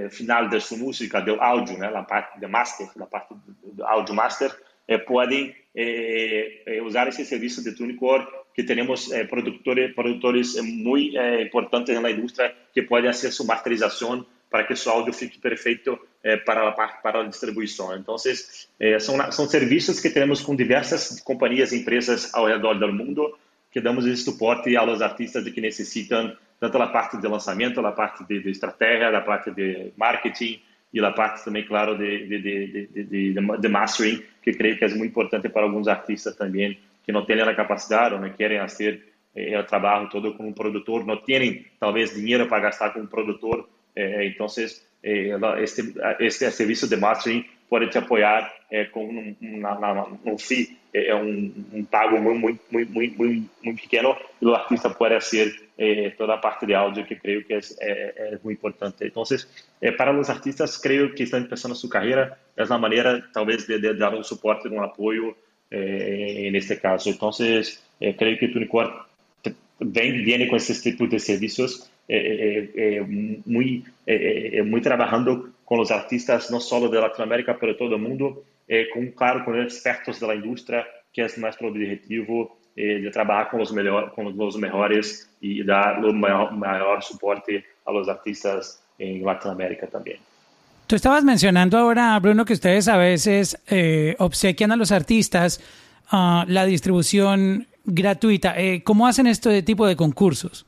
[0.10, 4.14] final da sua música, do áudio, né, na parte de master, da parte do áudio
[4.16, 4.52] master,
[4.88, 10.62] eh, podem eh, eh, usar esse serviço de Tunicore, que temos eh, produtores, produtores eh,
[10.62, 15.40] muito eh, importantes na indústria que podem fazer sua masterização para que seu áudio fique
[15.40, 15.98] perfeito
[16.46, 17.96] para, a, para a distribuição.
[17.96, 23.34] Então, são, são serviços que temos com diversas companhias e empresas ao redor do mundo
[23.72, 28.24] que damos esse suporte aos artistas que necessitam tanto a parte de lançamento, a parte
[28.24, 30.62] de, de estratégia, a parte de marketing
[30.94, 35.50] e a parte também, claro, de, de, de, mastering, que creio que é muito importante
[35.50, 39.04] para alguns artistas também que não têm a capacidade ou não querem fazer
[39.36, 43.08] eh, o trabalho todo com um produtor, não têm talvez dinheiro para gastar com um
[43.08, 44.46] produtor, eh, então
[45.04, 45.32] eh,
[45.64, 51.16] este, este serviço de mastering pode te apoiar é, com um, um, um fee, é
[51.16, 56.12] um, um pago muito, muito, muito, muito, muito pequeno e o artista pode fazer eh,
[56.16, 59.04] toda a parte de áudio que creio que é, é, é muito importante.
[59.04, 59.24] Então,
[59.82, 63.80] eh, para os artistas creio que estão começando sua carreira, é uma maneira talvez de,
[63.80, 65.36] de dar um suporte, um apoio
[65.72, 67.10] en este caso.
[67.10, 67.32] Então,
[68.18, 68.92] creio que o TuneCore
[69.80, 71.90] vem, vem com esse tipo de serviços,
[73.08, 73.84] muito muy
[75.66, 78.44] com os artistas, no solo de Latinoamérica, pero todo o mundo,
[78.94, 83.72] com claro, os expertos da indústria, que é o nosso objetivo de trabalhar com os,
[83.72, 90.20] melhor, com os melhores e dar o maior, maior suporte aos artistas em Latinoamérica também.
[90.88, 95.60] Tú estabas mencionando ahora, Bruno, que ustedes a veces eh, obsequian a los artistas
[96.12, 98.60] uh, la distribución gratuita.
[98.60, 100.66] Eh, ¿Cómo hacen este tipo de concursos?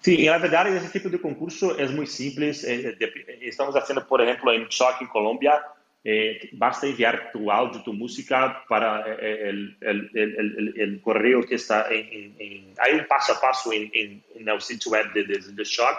[0.00, 2.50] Sí, en la verdad ese tipo de concurso es muy simple.
[2.50, 2.96] Eh,
[3.42, 5.60] estamos haciendo, por ejemplo, en Choc en Colombia,
[6.10, 11.56] eh, basta enviar tu audio, tu música para eh, el, el, el, el correo que
[11.56, 15.24] está en, en, Hay un paso a paso en, en, en el sitio web de,
[15.24, 15.98] de, de Shock.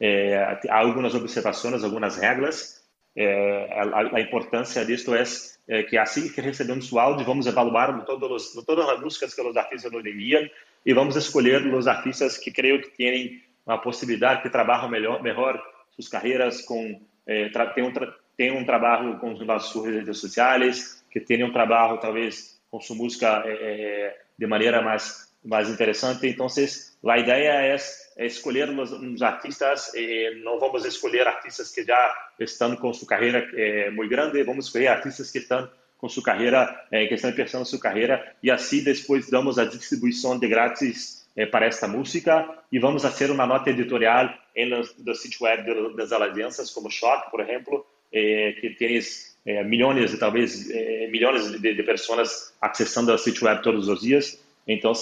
[0.00, 0.36] Eh,
[0.68, 2.86] há algumas observações, algumas regras.
[3.16, 5.22] Eh, a, a, importância disto é
[5.68, 9.56] eh, que assim que recebemos o áudio, vamos evaluar todos, todas as músicas que os
[9.56, 10.46] artistas nos enviam
[10.84, 15.58] e vamos escolher os artistas que creio que têm uma possibilidade, que trabalham melhor, melhor
[15.96, 17.92] suas carreiras, com eh, tem, um,
[18.38, 22.96] tem um trabalho com as suas redes sociais, que tem um trabalho talvez com sua
[22.96, 26.26] música eh, eh de maneira mais mais interessante.
[26.26, 26.46] Então,
[27.06, 27.76] a ideia é,
[28.16, 29.92] é escolher os artistas,
[30.42, 34.88] não vamos escolher artistas que já estão com sua carreira eh, muito grande, vamos escolher
[34.88, 39.30] artistas que estão com sua carreira, eh, que estão pensando sua carreira, e assim depois
[39.30, 42.48] damos a distribuição de grátis eh, para esta música.
[42.70, 44.32] E vamos fazer uma nota editorial
[44.98, 48.98] no sítio web das alianças, como Shock, por exemplo, eh, que tem
[49.46, 54.42] eh, milhões, talvez eh, milhões de, de pessoas acessando o sítio web todos os dias.
[54.66, 54.92] Então,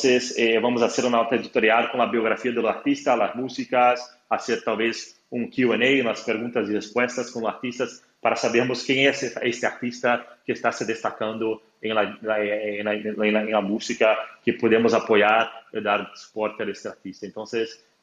[0.63, 5.51] vamos fazer uma nota editorial com a biografia do artista, as músicas, fazer talvez um
[5.51, 10.53] Q&A, umas perguntas e respostas com artistas para sabermos quem é esse, esse artista que
[10.53, 17.27] está se destacando em la, música, que podemos apoiar e dar suporte a esse artista.
[17.27, 17.45] Então,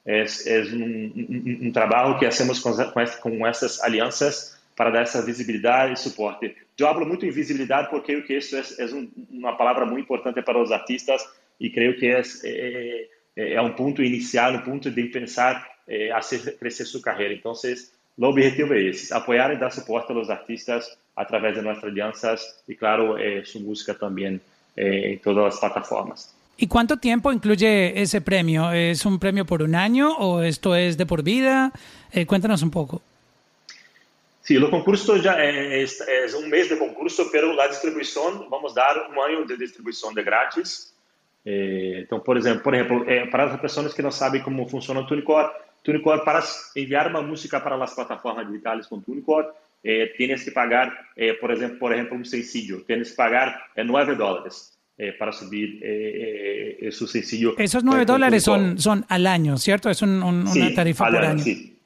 [0.06, 2.74] é, é um, um, um, trabalho que hacemos com,
[3.22, 6.56] com essas alianças para dar essa visibilidade e suporte.
[6.78, 8.88] Eu falo muito em visibilidade porque eu que isso é, é
[9.30, 11.24] uma palavra muito importante para os artistas
[11.60, 12.22] e creio que é,
[13.36, 16.20] é, é um ponto inicial, um ponto de pensar é, a
[16.60, 17.34] crescer sua carreira.
[17.34, 17.54] Então,
[18.18, 22.76] o objetivo é esse, apoiar e dar suporte aos artistas através de nossas alianças e,
[22.76, 24.40] claro, eh, sua música também
[24.78, 26.34] eh, em todas as plataformas.
[26.56, 28.72] ¿Y cuánto tiempo incluye ese premio?
[28.72, 31.72] ¿Es un premio por un año o esto es de por vida?
[32.12, 33.02] Eh, cuéntanos un poco.
[34.44, 39.10] Sí, o concurso já é eh, um mês de concurso, pero la distribuição vamos dar
[39.10, 40.94] um ano de distribuição de grátis.
[41.46, 45.08] Eh, por exemplo, por exemplo, eh, para as pessoas que não sabem como funciona o
[45.08, 45.50] TuneCore,
[45.84, 46.44] TuneCore para
[46.76, 49.48] enviar uma música para as plataformas digitais com TuneCore,
[49.84, 53.84] eh, tienes que pagar, eh, por, exemplo, por exemplo, um sencillo, tienes que pagar eh,
[53.84, 54.72] 9 dólares.
[55.18, 55.82] para subir
[56.92, 57.56] su sencillo.
[57.58, 59.90] Esos 9 dólares son, son al año, ¿cierto?
[59.90, 61.32] Es un, un, sí, tarifa al por año.
[61.32, 61.44] año.
[61.44, 61.80] Sí,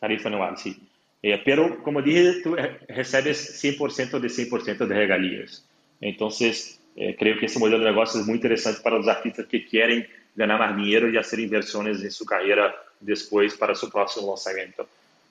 [0.00, 0.76] tarifa anual, sí.
[1.22, 2.56] Eh, pero, como dije, tú
[2.88, 5.64] recebes 100% de 100% de regalías.
[6.00, 9.60] Entonces, eh, creo que esse modelo de negócio é muito interessante para os artistas que
[9.60, 10.06] querem
[10.36, 14.86] ganhar mais dinheiro e fazer inversões em sua carreira depois para seu próximo lançamento.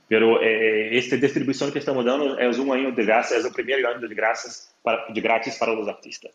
[0.08, 3.88] Pero eh, esta distribuição que estamos dando é um ano de graça, é o primeiro
[3.88, 6.32] ano de graças para, de grátis para os artistas.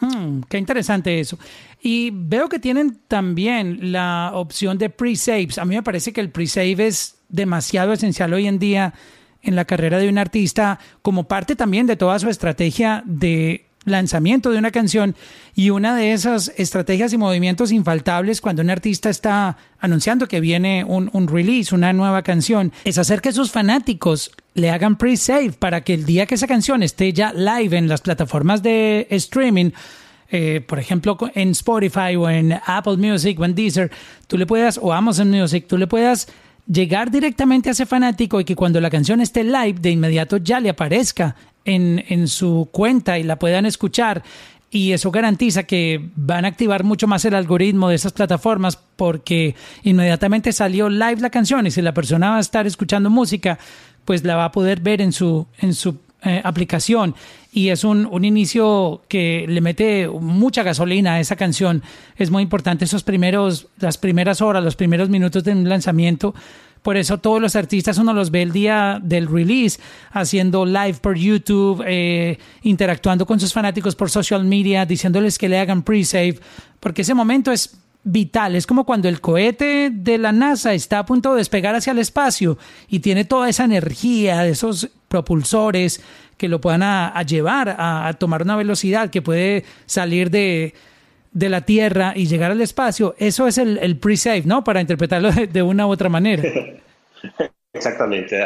[0.00, 1.38] Hmm, qué interesante eso.
[1.82, 5.58] Y veo que tienen también la opción de pre-saves.
[5.58, 8.94] A mí me parece que el pre-save es demasiado esencial hoy en día
[9.42, 14.50] en la carrera de un artista como parte también de toda su estrategia de lanzamiento
[14.50, 15.16] de una canción
[15.54, 20.84] y una de esas estrategias y movimientos infaltables cuando un artista está anunciando que viene
[20.84, 25.82] un, un release, una nueva canción, es hacer que sus fanáticos le hagan pre-save para
[25.82, 29.70] que el día que esa canción esté ya live en las plataformas de streaming,
[30.30, 33.90] eh, por ejemplo, en Spotify o en Apple Music o en Deezer,
[34.26, 36.28] tú le puedas, o Amazon Music, tú le puedas
[36.70, 40.60] llegar directamente a ese fanático y que cuando la canción esté live, de inmediato ya
[40.60, 44.22] le aparezca en, en su cuenta y la puedan escuchar.
[44.70, 49.54] Y eso garantiza que van a activar mucho más el algoritmo de esas plataformas porque
[49.82, 53.58] inmediatamente salió live la canción y si la persona va a estar escuchando música,
[54.04, 57.14] pues la va a poder ver en su, en su eh, aplicación
[57.52, 61.82] y es un, un, inicio que le mete mucha gasolina a esa canción.
[62.16, 66.34] Es muy importante esos primeros, las primeras horas, los primeros minutos de un lanzamiento
[66.82, 69.80] por eso todos los artistas uno los ve el día del release
[70.10, 75.58] haciendo live por YouTube, eh, interactuando con sus fanáticos por social media, diciéndoles que le
[75.58, 76.38] hagan pre-save,
[76.80, 78.54] porque ese momento es vital.
[78.54, 81.98] Es como cuando el cohete de la NASA está a punto de despegar hacia el
[81.98, 82.56] espacio
[82.88, 86.02] y tiene toda esa energía esos propulsores
[86.36, 90.74] que lo puedan a, llevar a, tomar una velocidad que puede salir de,
[91.32, 94.64] la Tierra y llegar al espacio, eso es el, pre-save, ¿no?
[94.64, 96.42] Para interpretarlo de, una u otra manera.
[97.72, 98.40] Exactamente.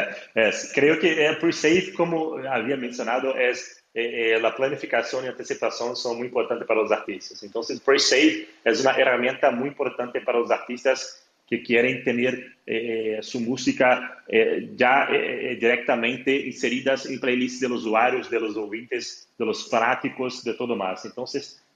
[0.73, 6.17] Creo que el pre-save, como había mencionado, es eh, eh, la planificación y anticipación son
[6.17, 7.43] muy importantes para los artistas.
[7.43, 14.23] Entonces, pre-save es una herramienta muy importante para los artistas que querem ter eh, música
[14.29, 19.67] eh, diretamente eh, eh, directamente inseridas em playlists de usuários, dos de dos de los
[19.69, 21.03] fanáticos, de todo mais.
[21.05, 21.25] Então,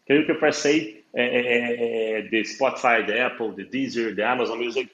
[0.06, 4.90] creio que Fairsafe eh, eh, de Spotify, de Apple, de Deezer, de Amazon Music,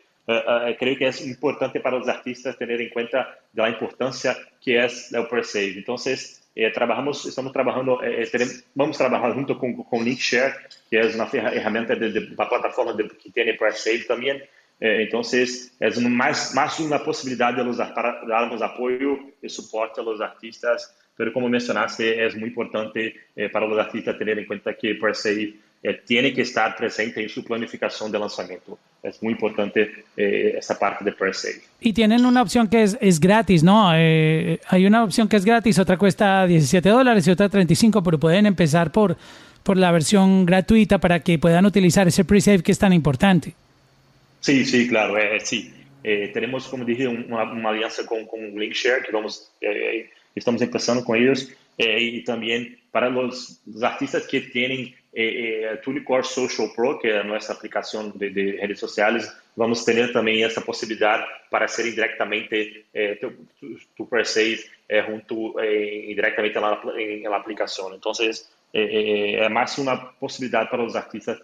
[0.79, 5.11] creo que é importante para os artistas ter em conta de importância importancia que es
[5.13, 6.41] el Então Entonces,
[6.73, 7.99] trabalhamos, estamos trabalhando,
[8.31, 10.55] teremos, vamos trabalhar junto com com Nick Linkshare,
[10.89, 14.41] que é uma ferramenta de, de, una plataforma de, que tiene Fairsafe também.
[14.81, 15.21] Eh, então,
[15.79, 21.31] é mais, mais uma possibilidade de usar para darmos apoio e suporte aos artistas pero
[21.31, 25.13] como mencionaste, es muy importante eh, para los artistas tener en cuenta que per
[25.83, 28.79] eh, tiene que estar presente en su planificación de lanzamiento.
[29.03, 31.33] Es muy importante eh, esa parte de per.
[31.81, 33.89] Y tienen una opción que es, es gratis, ¿no?
[33.89, 38.45] Hay una opción que es gratis, otra cuesta 17 dólares y otra 35, pero pueden
[38.45, 39.17] empezar por,
[39.61, 43.53] por la versión gratuita para que puedan utilizar ese pre-save que es tan importante.
[44.43, 45.73] Sí, sí, claro, eh, sí.
[46.03, 46.33] Eh,
[46.69, 49.51] como dije, una alianza con, con Linkshare que vamos
[50.35, 56.23] estamos empezando con ellos eh, y también para los, artistas que tienen eh, eh, TuneCore
[56.23, 60.61] Social Pro, que es nuestra aplicación de, de, redes sociales, vamos a tener también esta
[60.61, 64.09] posibilidad para hacer indirectamente eh, tu, tu, tu
[64.87, 67.93] eh, junto eh, indirectamente en la, en la, aplicación.
[67.93, 71.39] Entonces, es más una posibilidad para los artistas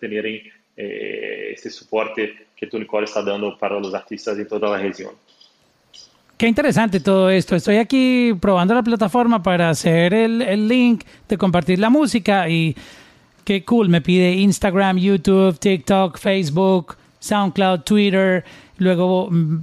[0.80, 5.12] tener este soporte que TuneCore está dando para los artistas en toda la región.
[6.38, 7.56] Qué interesante todo esto.
[7.56, 12.76] Estoy aquí probando la plataforma para hacer el, el, link de compartir la música y
[13.44, 13.90] qué cool.
[13.90, 18.46] Me pide Instagram, YouTube, TikTok, Facebook, SoundCloud, Twitter.
[18.78, 19.58] Luego mm,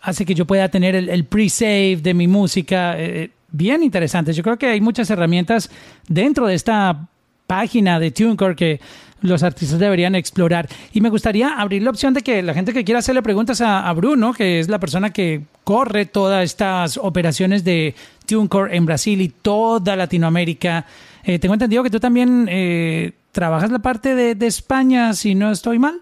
[0.00, 2.98] hace que yo pueda tener el, pre-save de mi música.
[2.98, 4.32] Eh, bien interesante.
[4.32, 5.70] Yo creo que hay muchas herramientas
[6.08, 7.06] dentro de esta
[7.46, 8.80] página de TuneCore que
[9.24, 10.68] los artistas deberían explorar.
[10.92, 13.90] Y me gustaría abrir la opción de que la gente que quiera hacerle preguntas a,
[13.94, 17.94] Bruno, que es la persona que corre todas estas operaciones de
[18.26, 20.84] TuneCore en Brasil y toda Latinoamérica.
[21.24, 25.78] Eh, tengo entendido que tú también eh, trabajas la parte de, España, si no estoy
[25.78, 26.00] mal.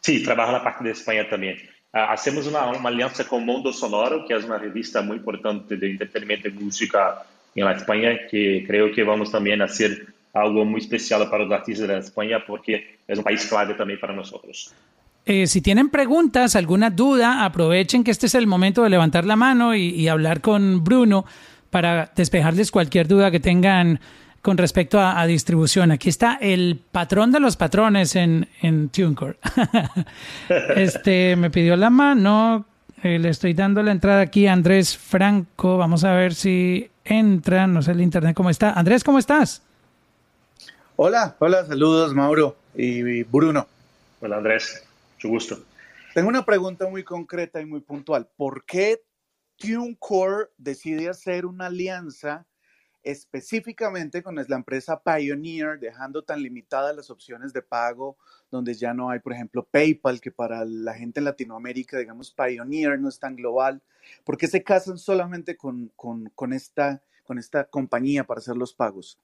[0.00, 1.58] Sí, trabajo la parte de España también.
[1.92, 6.46] Ah, hacemos una, alianza con Mundo Sonoro, que es una revista muy importante de entretenimiento
[6.46, 7.24] y música
[7.56, 11.52] en la España, que creo que vamos también a hacer algo muy especial para los
[11.52, 14.72] artistas de España porque es un país clave también para nosotros.
[15.24, 19.36] Eh, si tienen preguntas, alguna duda, aprovechen que este es el momento de levantar la
[19.36, 21.24] mano y, hablar con Bruno
[21.70, 24.00] para despejarles cualquier duda que tengan
[24.40, 25.92] con respecto a, a, distribución.
[25.92, 29.36] Aquí está el patrón de los patrones en, en TuneCore.
[30.74, 32.66] este me pidió la mano.
[33.04, 35.76] Eh, le estoy dando la entrada aquí a Andrés Franco.
[35.76, 37.68] Vamos a ver si entra.
[37.68, 38.72] No sé el internet cómo está.
[38.72, 39.62] Andrés, ¿cómo estás?
[41.04, 43.66] Hola, hola, saludos Mauro y Bruno.
[44.20, 44.84] Hola Andrés,
[45.14, 45.58] mucho gusto.
[46.14, 48.28] Tengo una pregunta muy concreta y muy puntual.
[48.36, 49.02] ¿Por qué
[49.56, 52.46] TuneCore decide hacer una alianza
[53.02, 58.16] específicamente con la empresa Pioneer, dejando tan limitadas las opciones de pago,
[58.52, 63.00] donde ya no hay, por ejemplo, PayPal, que para la gente en Latinoamérica, digamos, Pioneer
[63.00, 63.82] no es tan global?
[64.22, 68.72] ¿Por qué se casan solamente con, con, con esta, con esta compañía para hacer los
[68.72, 69.18] pagos?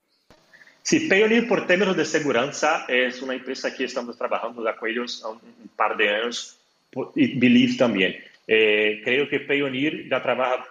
[0.89, 2.51] Sí, Payoneer por términos de seguridad
[2.89, 6.59] es una empresa que estamos trabajando con ellos hace un par de años
[7.15, 8.17] y Believe también.
[8.47, 10.65] Eh, creo que Payoneer ya trabaja,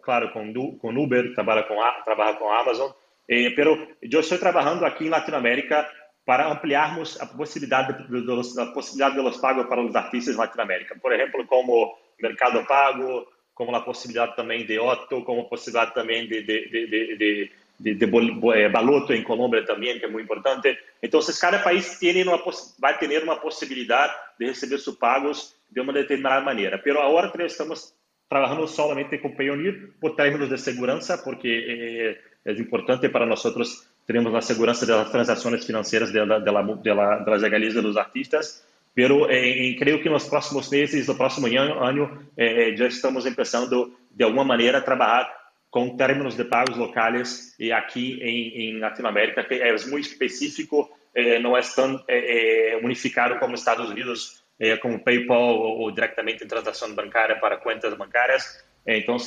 [0.00, 2.92] claro, con, con Uber, trabaja con, trabaja con Amazon,
[3.28, 5.86] eh, pero yo estoy trabajando aquí en Latinoamérica
[6.24, 10.32] para ampliarmos la posibilidad de, de, los, la posibilidad de los pagos para los artistas
[10.32, 10.94] en Latinoamérica.
[10.94, 16.40] Por ejemplo, como Mercado Pago, como la posibilidad también de Otto, como posibilidad también de,
[16.40, 20.76] de, de, de eh, Baloto em Colômbia também, que é muito importante.
[21.02, 22.42] Então, cada país uma,
[22.78, 26.78] vai ter uma possibilidade de receber seus pagos de uma determinada maneira.
[26.78, 27.94] Pero agora estamos
[28.28, 33.88] trabalhando somente com Payoneer por términos de segurança, porque é, é importante para nós outros
[34.06, 38.64] termos a segurança das transações financeiras das legalizas dos artistas.
[38.94, 43.94] Pero eh, creio que nos próximos meses, no próximo ano, ano eh, já estamos começando
[44.10, 45.30] de alguma maneira a trabalhar
[45.70, 51.38] com términos de pagos locais e aqui em, em Latinoamérica que é muito específico, eh,
[51.38, 56.46] não é tão eh, unificado como Estados Unidos, eh, como PayPal ou, ou, diretamente em
[56.48, 58.64] transação bancária para contas bancárias.
[58.86, 59.18] Então,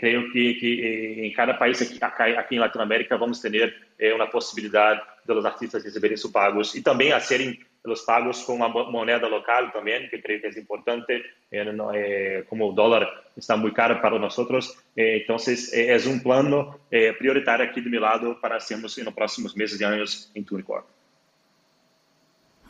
[0.00, 3.72] creio que, que, em cada país aqui, aqui em Latinoamérica vamos ter
[4.16, 8.56] uma possibilidade de os artistas receberem seus pagos e também a serem los pagos con
[8.56, 11.16] una moneda local también, que creo que es importante,
[11.50, 11.64] eh,
[11.94, 14.76] eh, como el dólar está muy caro para nosotros.
[14.94, 16.78] Eh, entonces, es un plano
[17.18, 20.86] prioritario aquí de mi lado para hacernos en los próximos meses y años en Tunicorp.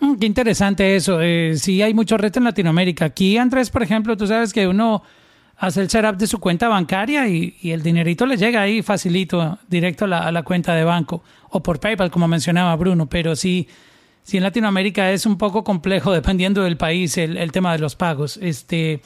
[0.01, 1.19] Mm, qué interesante eso.
[1.55, 3.07] sí, hay mucho reto en Latinoamérica.
[3.07, 5.03] Aquí, Andrés, por ejemplo, tú sabes que uno
[5.57, 10.05] hace el setup de su cuenta bancaria y, el dinerito le llega ahí facilito, directo
[10.05, 13.07] a la, a la, cuenta de banco o por PayPal, como mencionaba Bruno.
[13.07, 13.67] Pero sí,
[14.29, 18.39] sí en Latinoamérica es un poco complejo dependiendo del país el, tema de los pagos.
[18.43, 19.01] Este,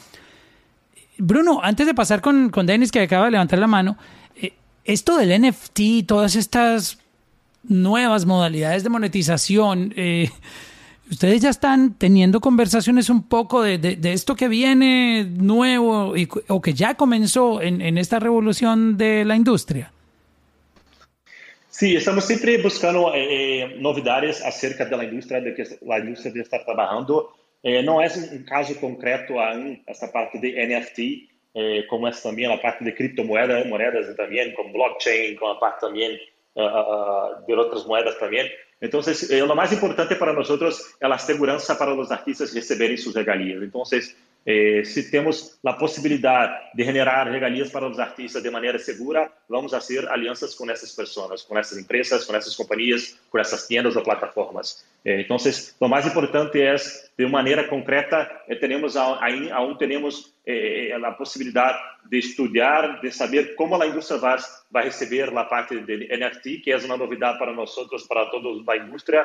[1.16, 3.96] Bruno, antes de pasar con, con Dennis, que acaba de levantar la mano,
[4.34, 4.54] eh,
[4.84, 6.98] esto del NFT, todas estas
[7.62, 10.28] nuevas modalidades de monetización, eh,
[11.08, 16.14] ustedes ya están teniendo conversaciones un poco de, esto que viene nuevo
[16.48, 19.92] o que ya comenzó en, en esta revolución de la industria.
[21.82, 26.60] Sim, estamos sempre buscando eh, eh novidades acerca da indústria, da que a indústria está
[26.60, 27.28] trabalhando.
[27.64, 29.48] Eh, não é um caso concreto a
[29.88, 34.70] essa parte de NFT, eh, como essa também a parte de criptomoedas, moedas também, com
[34.70, 36.20] blockchain, com a parte também
[36.54, 38.48] uh, uh, de outras moedas também.
[38.80, 40.48] Então, eh, o mais importante para nós
[41.00, 43.60] é a segurança para os artistas receberem suas regalias.
[43.60, 43.82] Então,
[44.44, 49.70] eh, se temos a possibilidade de generar regalias para os artistas de maneira segura, vamos
[49.70, 54.02] fazer alianças com essas pessoas, com essas empresas, com essas companhias, com essas tiendas ou
[54.02, 54.84] plataformas.
[55.04, 55.36] Eh, então,
[55.80, 56.74] o mais importante é,
[57.16, 60.32] de maneira concreta, eh, temos aí, aún temos
[61.04, 61.78] a possibilidade
[62.10, 64.38] de estudar, de saber como a indústria vai,
[64.72, 67.72] vai receber a parte de NFT, que é uma novidade para nós,
[68.08, 69.24] para todos a indústria.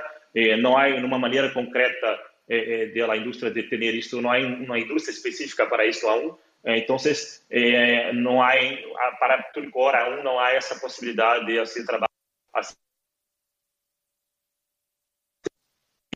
[0.60, 5.14] Não há uma maneira concreta de la industria de tener esto, no hay una industria
[5.14, 6.38] específica para esto aún.
[6.64, 8.84] Entonces, eh, no hay,
[9.20, 12.08] para Tunicor aún no hay esa posibilidad de hacer trabajo.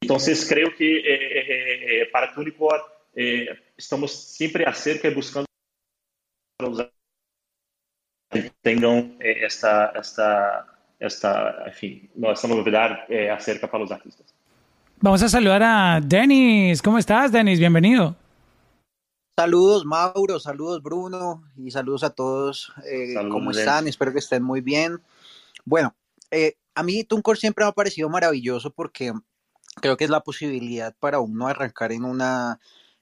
[0.01, 2.81] Entonces, creo que eh, para Tunicor
[3.77, 5.45] estamos siempre acerca y buscando
[8.29, 14.35] que tengan esta, esta, esta, en fin, esta novedad acerca para los artistas.
[15.03, 16.79] Vamos a saludar a Denis.
[16.79, 17.57] ¿Cómo estás, Denis?
[17.57, 18.15] Bienvenido.
[19.35, 20.39] Saludos, Mauro.
[20.39, 21.43] Saludos, Bruno.
[21.57, 22.71] Y saludos a todos.
[22.85, 23.87] Eh, ¿Cómo están?
[23.87, 25.01] Espero que estén muy bien.
[25.65, 25.95] Bueno,
[26.29, 29.11] eh, a mí Tuncor siempre me ha parecido maravilloso porque
[29.81, 32.59] creo que es la posibilidad para uno arrancar en una,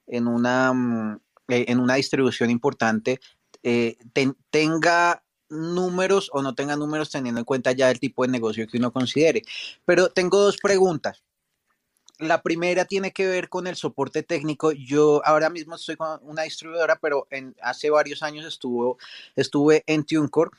[0.07, 1.19] en una, mm,
[1.49, 3.19] eh, en una distribución importante,
[4.49, 8.77] tenga números o no tenga números teniendo en cuenta ya el tipo de negocio que
[8.77, 9.41] uno considere.
[9.83, 11.23] Pero tengo dos preguntas
[12.19, 14.71] la primera tiene que ver con el soporte técnico.
[14.71, 17.27] Yo ahora mismo estoy con una distribuidora, pero
[17.61, 18.97] hace varios años estuvo,
[19.35, 20.51] estuve en TuneCore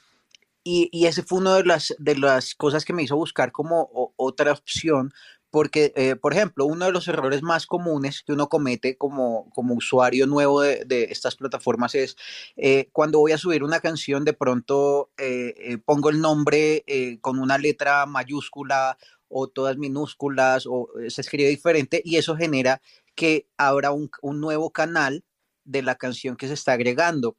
[0.64, 4.12] y, y ese fue una de las, de las cosas que me hizo buscar como
[4.16, 5.12] otra opción.
[5.52, 9.74] Porque, eh, por ejemplo, uno de los errores más comunes que uno comete como, como
[9.74, 12.16] usuario nuevo de, de estas plataformas es
[12.56, 16.84] eh, cuando voy a subir una canción, de pronto eh, pongo el nombre
[17.20, 18.96] con una letra mayúscula
[19.30, 22.82] o todas minúsculas o eh, se escribe diferente y eso genera
[23.14, 25.24] que abra un, un nuevo canal
[25.64, 27.36] de la canción que se está agregando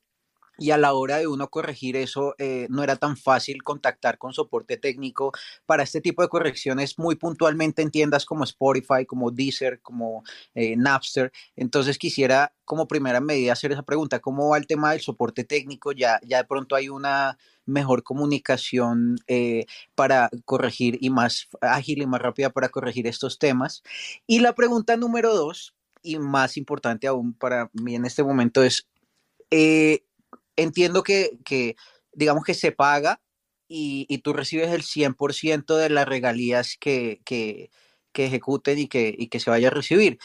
[0.58, 4.34] y a la hora de uno corregir eso eh, no era tan fácil contactar con
[4.34, 5.32] soporte técnico
[5.66, 10.24] para este tipo de correcciones muy puntualmente en tiendas como Spotify, como Deezer, como
[10.54, 11.32] eh, Napster.
[11.56, 15.92] Entonces quisiera como primera medida hacer esa pregunta, ¿cómo va el tema del soporte técnico?
[15.92, 22.08] Ya, ya de pronto hay una mejor comunicación eh, para corregir y más ágil y
[22.08, 23.84] más rápida para corregir estos temas.
[24.28, 28.88] Y la pregunta número dos, y más importante aún para mí en este momento es,
[30.62, 31.76] entiendo que,
[32.14, 33.22] digamos que se paga
[33.68, 37.22] y, tú recibes el 100% de las regalías que,
[38.14, 40.20] ejecuten y que, se vaya a recibir.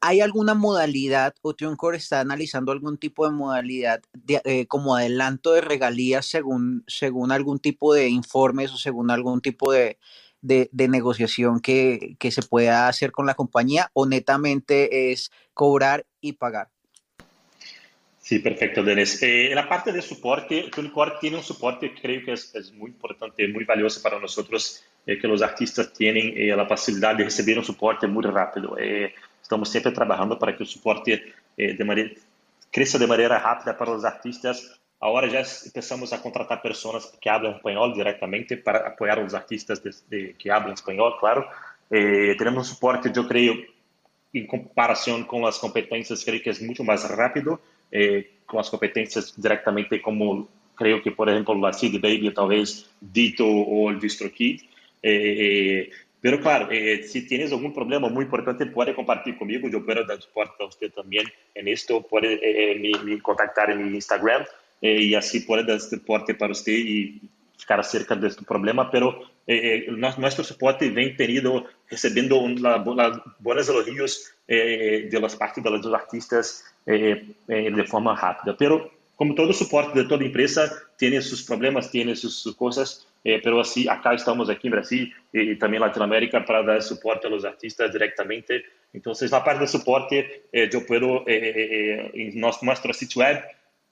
[0.00, 5.60] ¿Hay alguna modalidad o TuneCore está analizando algún tipo de modalidad eh, como adelanto de
[5.60, 9.98] regalías según, según algún tipo de informes o según algún tipo de,
[10.40, 16.70] negociación que, que, se pueda hacer con la compañía o netamente es cobrar y pagar?
[18.28, 19.22] Sí, perfecto, Denis.
[19.22, 22.90] Eh, la parte de soporte, TuneCore tiene un soporte que creo que es, es muy
[22.90, 27.56] importante, muy valioso para nosotros, eh, que los artistas tienen eh, la posibilidad de recibir
[27.56, 28.76] un soporte muy rápido.
[28.76, 32.10] Eh, estamos sempre trabalhando para que o suporte eh, de maneira,
[32.70, 34.78] cresça de maneira rápida para os artistas.
[35.00, 39.90] Agora já começamos a contratar pessoas que falam espanhol diretamente para apoiar os artistas de,
[40.10, 41.48] de, que falam espanhol, claro.
[41.90, 43.54] Eh, temos um suporte, eu creio,
[44.34, 47.58] em comparação com as competências, creio que é muito mais rápido,
[47.92, 53.44] eh, com as competências diretamente como, creio que, por exemplo, a Seed Baby, talvez Dito
[53.44, 54.60] ou o DistroKid.
[55.02, 59.68] Eh, Pero claro, eh, si tienes problema muy importante, puede compartir conmigo.
[59.68, 62.02] Yo puedo dar soporte a usted también en esto.
[62.02, 64.44] Puede eh, me, me, contactar mi Instagram
[64.82, 67.20] eh, así puede dar soporte para usted y
[67.56, 68.90] ficar cerca de este problema.
[68.90, 72.40] Pero eh, nuestro soporte vem tenido, recibiendo
[73.40, 78.56] buenos elogios de las partes de los artistas de forma rápida.
[78.56, 83.08] Pero como todo soporte de toda empresa, tiene sus problemas, sus, sus cosas.
[83.24, 87.30] Eh, pero así acá estamos aquí en Brasil y, también Latinoamérica para dar soporte a
[87.30, 88.62] los artistas directamente.
[88.92, 93.42] Entonces, la parte de soporte, eh, yo puedo, eh, en nuestro sitio web,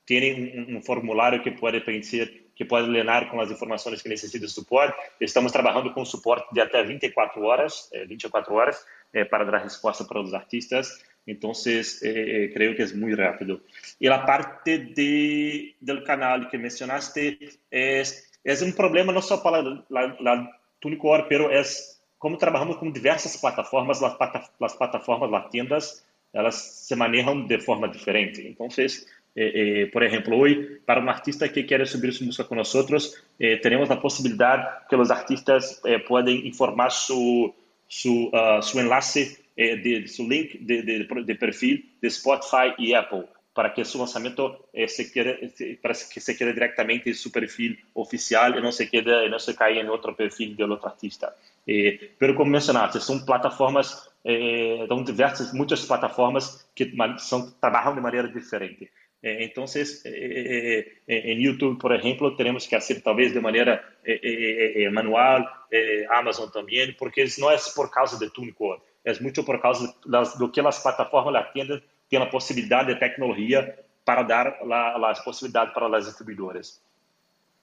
[0.04, 4.48] tiene un, formulario que puede preencher, que puede llenar con las informaciones que necesita de
[4.48, 4.96] soporte.
[5.20, 8.86] Estamos trabajando con soporte de hasta 24 horas, 24 horas,
[9.30, 11.04] para dar respuesta para los artistas.
[11.26, 13.60] Entonces, creo que es muy rápido.
[13.98, 17.38] Y la parte de, del canal que mencionaste
[17.70, 20.48] es é um problema não só para a
[20.80, 21.60] TuneCore, pero é
[22.16, 28.46] como trabalhamos com diversas plataformas, as, plataformas, as tiendas, elas se manejam de forma diferente.
[28.46, 28.68] Então,
[29.36, 32.74] eh, eh, por exemplo, hoje, para um artista que quer subir sua música com nós,
[33.38, 37.54] eh, teremos a possibilidade que os artistas eh, podem informar seu
[37.88, 42.94] su, uh, su enlace, eh, de, seu link de, de, de perfil de Spotify e
[42.94, 43.24] Apple
[43.54, 47.78] para que su lanzamiento eh, se quede, para que se quede directamente en su perfil
[47.94, 51.34] oficial y no se quede, no se caiga en otro perfil del otro artista.
[51.64, 58.90] Pero como mencionaste, son plataformas, son diversas, muchas plataformas que son, trabajan de manera diferente.
[59.26, 63.82] Eh, entonces, eh, eh, en YouTube, por ejemplo, tenemos que hacer tal vez de manera
[64.92, 65.48] manual,
[66.10, 70.52] Amazon también, porque no es por causa de TuneCore, es mucho por causa de lo
[70.52, 74.60] que las plataformas la atienden tem a possibilidade de tecnologia para dar
[75.04, 76.80] as possibilidades para as distribuidoras.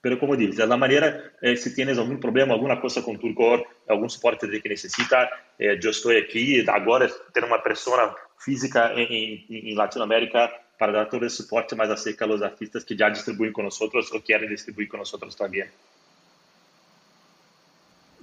[0.02, 4.06] Pero como disse, da maneira, eh, se tienes algum problema, alguma coisa com Turcor, algum
[4.06, 10.52] suporte que necessita, eu estou aqui agora tendo uma pessoa física em, em, em Latinoamérica
[10.78, 14.20] para dar todo esse suporte mais acerca dos artistas que já distribuem com nós ou
[14.20, 15.64] querem distribuir com nós também.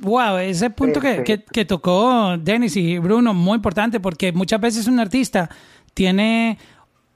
[0.02, 4.88] Wow, ese punto que, que, que, tocó Dennis y Bruno, muy importante, porque muchas veces
[4.88, 5.48] un artista
[5.94, 6.58] tiene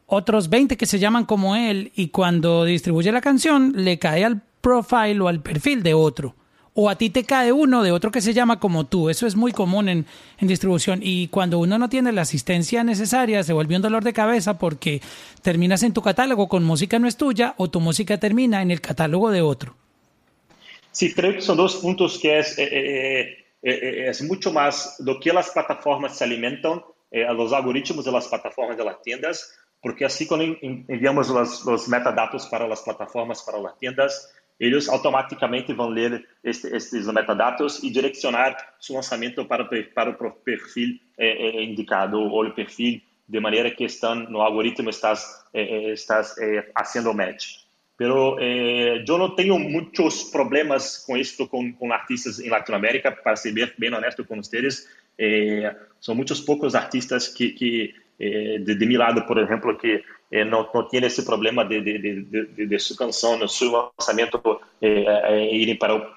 [0.06, 4.42] otros 20 que se llaman como él y cuando distribuye la canción le cae al
[4.62, 6.36] profile o al perfil de otro.
[6.76, 9.10] O a ti te cae uno de otro que se llama como tú.
[9.10, 10.06] Eso es muy común en,
[10.38, 11.00] en distribución.
[11.02, 15.02] Y cuando uno no tiene la asistencia necesaria, se vuelve un dolor de cabeza porque
[15.42, 18.82] terminas en tu catálogo con música no es tuya o tu música termina en el
[18.82, 19.76] catálogo de otro.
[20.92, 25.20] Sí, creo que son dos puntos que es, eh, eh, eh, es mucho más lo
[25.20, 30.06] que las plataformas se alimentan eh, los algoritmos de las plataformas de las tiendas, porque
[30.06, 35.90] así cuando enviamos los, los metadatos para las plataformas, para las tiendas, eles automaticamente vão
[35.90, 42.46] ler este, estes metadados e direcionar seu lançamento para, para o perfil eh, indicado ou
[42.46, 47.66] o perfil de maneira que estão no algoritmo estás, eh, estás eh, fazendo match.
[47.98, 53.36] Pero eh, eu não tenho muitos problemas com isso com, com artistas em Latinoamérica, para
[53.36, 54.88] ser bem, bem honesto com vocês.
[56.02, 60.04] São muitos poucos artistas que, que de, de, mi lado, por exemplo, que
[60.44, 64.42] não, não tem esse problema de, de, de, de, de sua canção, no seu lançamento,
[64.82, 66.16] irem para o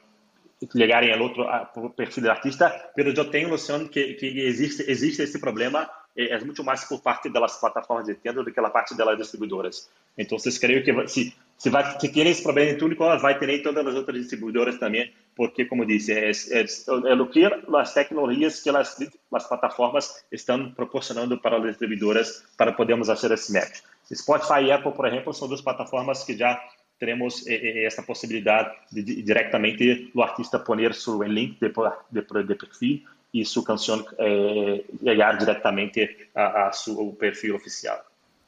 [0.74, 1.46] ligarem ao outro
[1.90, 6.64] perfil do artista, mas eu tenho noção que, que existe existe esse problema é, muito
[6.64, 9.88] mais por parte das plataformas de venda do que pela parte das distribuidoras.
[10.16, 13.48] Então, vocês creio que se se vai se tem esse problema em Túnico, vai ter
[13.48, 16.64] em todas as outras distribuidoras também, porque como disse, é, é,
[17.10, 18.96] é o que as tecnologias que as,
[19.32, 23.80] as plataformas estão proporcionando para as distribuidoras para podermos fazer esse match.
[24.14, 26.60] Spotify e Apple, por exemplo, são duas plataformas que já
[26.98, 31.72] teremos eh, eh, essa possibilidade de, de diretamente o artista poner seu link de,
[32.10, 37.98] de, de perfil y su canción eh, llegar directamente a, su perfil oficial.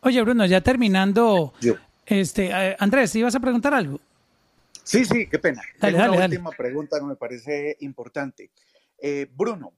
[0.00, 1.52] Oye, Bruno, ya terminando,
[2.06, 4.00] este, eh, Andrés, ¿ibas a preguntar algo?
[4.82, 5.62] Sí, sí, qué pena.
[5.78, 8.50] Dale, Tengo una última pregunta que me parece importante.
[9.00, 9.72] Eh, Bruno,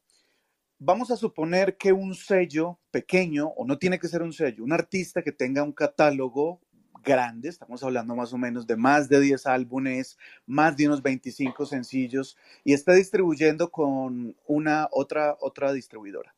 [0.84, 4.72] vamos a suponer que un sello pequeño, o no tiene que ser un sello, un
[4.72, 6.60] artista que tenga un catálogo
[7.04, 11.66] grande, estamos hablando más o menos de más de 10 álbumes, más de unos 25
[11.66, 16.34] sencillos, y está distribuyendo con una otra, otra distribuidora.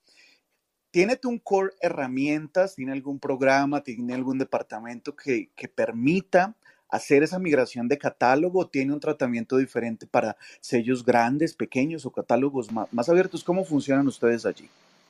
[0.91, 2.77] ¿Tiene TuneCore herramientas?
[2.77, 3.83] ¿Tiene algún programa?
[3.83, 6.55] ¿Tiene algún departamento que, que permita
[6.95, 8.69] hacer esa migración de catálogo?
[8.69, 13.43] ¿Tiene un tratamiento diferente para sellos grandes, pequeños o catálogos más, abiertos?
[13.43, 14.69] ¿Cómo funcionan ustedes allí?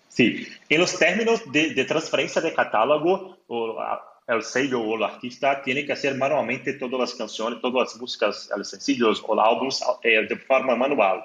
[0.08, 3.76] Sí, en los términos de, transferencia de catálogo, o,
[4.26, 8.50] el sello o el artista tiene que hacer manualmente todas las canciones, todas las músicas,
[8.56, 11.24] los sencillos o los álbumes eh, de forma manual.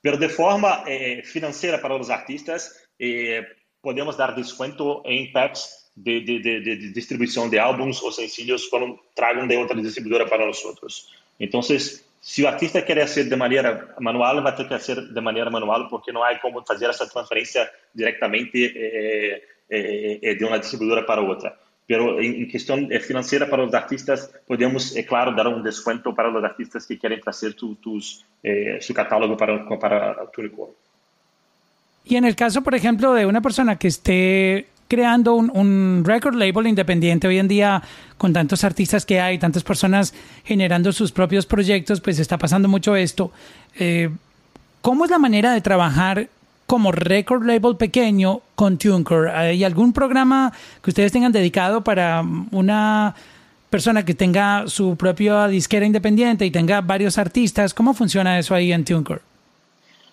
[0.00, 3.44] Pero de forma eh, financiera para los artistas, eh,
[3.82, 9.00] podemos dar descuento en packs de, de, de, de, distribución de álbumes o sencillos cuando
[9.14, 11.10] tragan de otra distribuidora para nosotros.
[11.38, 15.20] Entonces, si el artista quiere hacer de manera manual, va a tener que hacer de
[15.20, 18.58] manera manual porque no hay cómo hacer esa transferencia directamente
[19.68, 21.56] de una distribuidora para otra
[21.90, 26.30] pero en, cuestión eh, financiera para los artistas podemos, eh, claro, dar un descuento para
[26.30, 30.40] los artistas que quieren hacer tus, eh, su catálogo para, para tu
[32.04, 36.66] Y en el caso, por ejemplo, de una persona que esté creando un, record label
[36.66, 37.80] independiente hoy en día
[38.18, 40.12] con tantos artistas que hay, tantas personas
[40.44, 43.30] generando sus propios proyectos, pues está pasando mucho esto.
[44.82, 46.28] ¿Cómo es la manera de trabajar
[46.66, 49.30] como record label pequeño con TuneCore?
[49.30, 53.14] ¿Hay algún programa que ustedes tengan dedicado para una
[53.70, 57.74] persona que tenga su propia disquera independiente y tenga varios artistas?
[57.74, 59.29] ¿Cómo funciona eso ahí en TuneCore?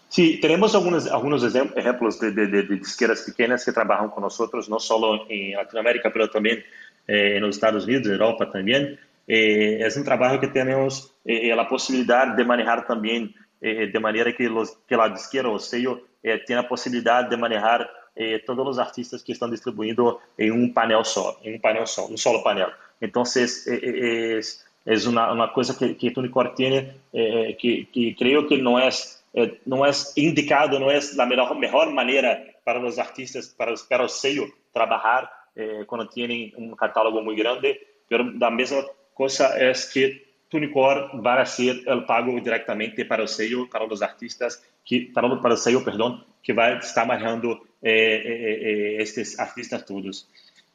[0.09, 5.25] Sí, tenemos algunos, algunos ejemplos de, de, disqueras pequeñas que trabajan con nosotros, no solo
[5.29, 6.63] en Latinoamérica, pero también
[7.07, 8.99] eh, en los Estados Unidos, Europa también.
[9.27, 14.43] Eh, es un trabajo que tenemos eh, la posibilidad de manejar también de manera que,
[14.43, 18.79] los, que la disquera o sello eh, tiene la posibilidad de manejar eh, todos los
[18.79, 22.67] artistas que están distribuyendo en un panel solo, en un panel solo, un solo panel.
[22.99, 28.57] Entonces, eh, es, es una, una, cosa que, que Tunicore tiene que, que, creo que
[28.57, 33.47] no es, É, não é indicado, não é da melhor, melhor maneira para os artistas,
[33.47, 37.79] para, para o seio trabalhar eh, quando têm um catálogo muito grande,
[38.09, 38.83] mas da mesma
[39.13, 44.59] coisa é que Tunicor vai ser o pago diretamente para o seio, para os artistas,
[44.83, 49.83] que, para, para o seio, perdão, que vai estar amarrando eh, é, eh, estes artistas
[49.83, 50.27] todos.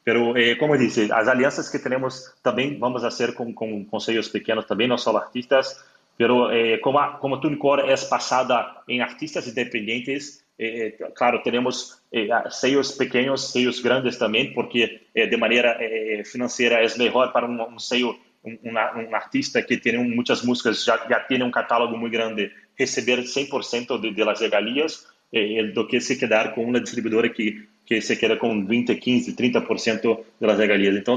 [0.06, 4.28] mas eh, como eu disse, as alianças que temos também vamos fazer com, com conselhos
[4.28, 5.82] pequenos também, não só artistas,
[6.16, 12.92] pero eh, como a, como é passada em artistas independentes, eh, claro, temos eh, sellos
[12.92, 17.78] pequenos, sellos grandes também, porque eh, de maneira eh, financeira é melhor para um, um
[17.78, 22.52] sello, um, um, artista que tem muitas músicas, já, já tem um catálogo muito grande,
[22.76, 27.66] receber 100% de, de las regalias eh, do que se quedar com uma distribuidora que,
[27.84, 30.96] que se queda com 20, 15, 30% de las regalias.
[30.96, 31.14] Então,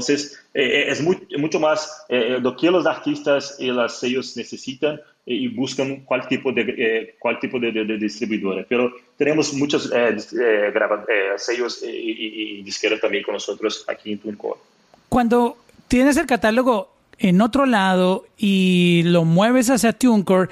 [0.54, 5.48] eh, é muito, muito mais eh, do que os artistas e os sellos necessitam e
[5.48, 8.64] buscam qual tipo de eh, qual tipo de, de, de distribuidora.
[8.68, 10.72] Pero eh, eh,
[11.08, 13.46] eh, sellos e, e, e disqueras também com nós
[13.88, 14.58] aqui em TuneCore.
[15.08, 15.56] Cuando
[15.88, 16.88] tienes el catálogo
[17.18, 20.50] en otro lado y lo mueves hacia TuneCore,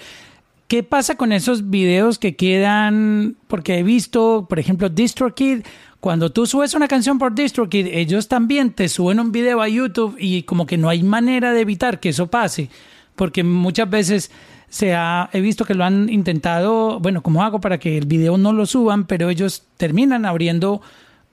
[0.66, 3.36] ¿Qué pasa con esos videos que quedan?
[3.48, 5.62] Porque he visto, por ejemplo, DistroKid,
[6.04, 10.16] cuando tú subes una canción por DistroKid, ellos también te suben un video a YouTube
[10.18, 12.68] y como que no hay manera de evitar que eso pase,
[13.16, 14.30] porque muchas veces
[14.68, 18.36] se ha, he visto que lo han intentado, bueno, ¿cómo hago para que el video
[18.36, 19.06] no lo suban?
[19.06, 20.82] Pero ellos terminan abriendo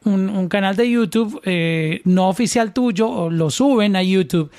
[0.05, 4.51] un, canal de YouTube eh, no oficial tuyo o lo suben a YouTube.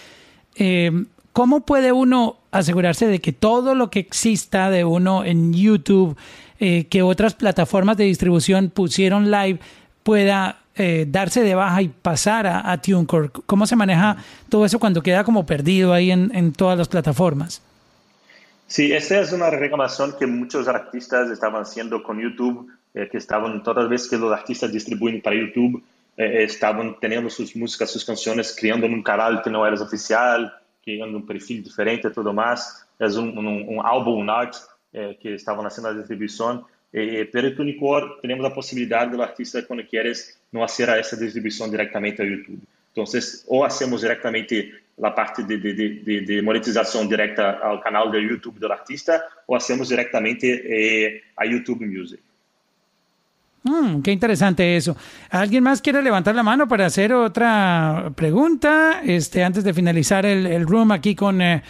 [0.56, 6.18] Eh, ¿Cómo puede uno asegurarse de que todo lo que exista de uno en YouTube,
[6.60, 9.58] eh, que otras plataformas de distribución pusieron live,
[10.02, 13.30] pueda eh, darse de baja y pasar a, TuneCore?
[13.46, 14.16] ¿Cómo se maneja
[14.48, 17.62] todo eso cuando queda como perdido ahí en, todas las plataformas?
[18.66, 23.62] Sí, esa es una reclamación que muchos artistas estaban haciendo con YouTube, eh, que estaban
[23.62, 25.82] todas las veces que los artistas distribuyen para YouTube,
[26.14, 31.22] estaban teniendo sus músicas, sus canciones, creando un canal que no era oficial, criando um
[31.22, 32.12] perfil diferente e.
[32.98, 34.56] É um, um, um álbum art
[34.92, 36.64] eh, que estava nascendo a distribuição.
[36.92, 42.20] Eh, pero Tunicor temos a possibilidade do artista, quando queres, não fazer essa distribuição diretamente
[42.20, 42.60] ao YouTube.
[42.92, 43.04] Então,
[43.46, 45.72] ou hacemos diretamente a parte de, de,
[46.02, 51.46] de, de, monetização direta ao canal do YouTube do artista, ou hacemos diretamente eh, a
[51.46, 52.22] YouTube Music.
[53.64, 54.96] Mm, qué interesante eso.
[55.30, 59.00] ¿Alguien más quiere levantar la mano para hacer otra pregunta?
[59.04, 61.62] Este, antes de finalizar el, el room aquí con eh,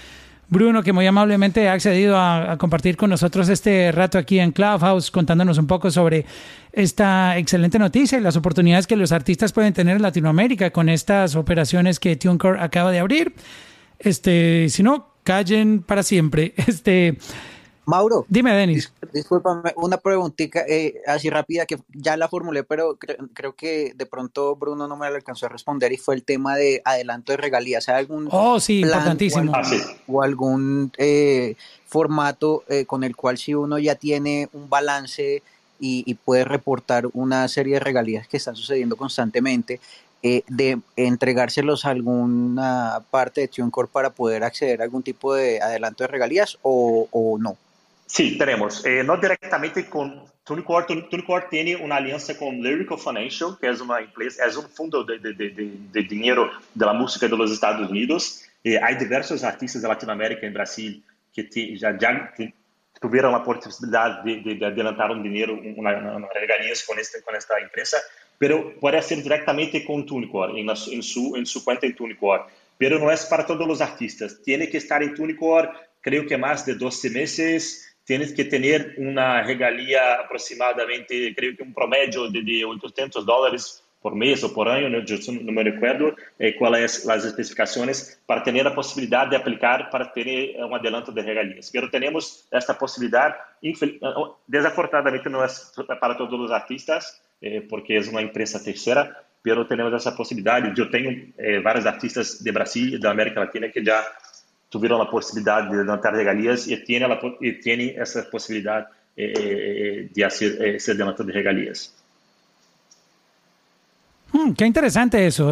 [0.53, 5.11] Bruno, que muy amablemente ha accedido a, compartir con nosotros este rato aquí en Clubhouse,
[5.11, 6.27] contándonos un poco sobre
[6.75, 11.37] esta excelente noticia y las oportunidades que los artistas pueden tener en Latinoamérica con estas
[11.37, 13.33] operaciones que TuneCore acaba de abrir.
[13.99, 16.53] Este, si no, callen para siempre.
[16.67, 17.17] Este,
[17.85, 18.25] Mauro.
[18.29, 18.93] Dime, Denis.
[19.13, 22.97] discúlpame, una preguntita eh, así rápida que ya la formulé, pero
[23.35, 26.57] creo que de pronto Bruno no me la alcanzó a responder y fue el tema
[26.57, 27.89] de adelanto de regalías.
[27.89, 29.53] ¿Hay algún oh, sí, importantísimo.
[30.07, 31.57] O algún, eh,
[31.93, 35.43] formato eh, con el cual si uno ya tiene un balance
[35.79, 39.79] y, y, puede reportar una serie de regalías que están sucediendo constantemente,
[40.23, 45.61] eh, de entregárselos a alguna parte de TuneCore para poder acceder a algún tipo de
[45.61, 47.57] adelanto de regalías o, o no?
[48.13, 48.85] Sí, tenemos.
[48.85, 50.85] Eh, no directamente con TuneCore.
[51.09, 55.19] TuneCore tiene una alianza con Lyrical Financial, que es una empresa, es un fondo de,
[55.19, 55.51] de, de,
[55.91, 56.51] de dinero
[56.93, 58.45] música de Estados Unidos.
[58.63, 61.03] Eh, hay diversos artistas de Latinoamérica en Brasil
[61.33, 62.35] que te, ya, ya
[63.01, 67.97] tuvieron la posibilidad de, adelantar un dinero, una, una regalías con, este, esta empresa
[68.37, 72.47] pero puede hacer directamente con TuneCore, en, en, su, en su cuenta en.
[72.77, 74.43] Pero no es para todos los artistas.
[74.43, 77.92] Tiene que estar en TuneCore, creo que más de 12 meses.
[78.13, 84.15] Tienes que tener una regalía aproximadamente, creo que un promedio de, de 800 dólares por
[84.15, 88.65] mes o por año, no, yo no me recuerdo eh, cuáles las especificaciones, para tener
[88.65, 91.71] la posibilidad de aplicar para tener un adelanto de regalías.
[91.73, 93.35] Pero tenemos esta posibilidad,
[94.47, 99.95] desafortunadamente no es para todos los artistas, eh, porque es una empresa tercera, pero tenemos
[99.95, 100.63] esa posibilidad.
[100.75, 101.09] Yo tengo
[101.39, 104.05] eh, varios artistas de Brasil y de América Latina que ya
[104.73, 110.25] tuvieron la posibilidad de adelantar regalías y tienen, la, y tienen esa posibilidad eh, de
[110.25, 111.95] hacer ese adelanto de regalías.
[114.33, 115.51] Hmm, qué interesante eso.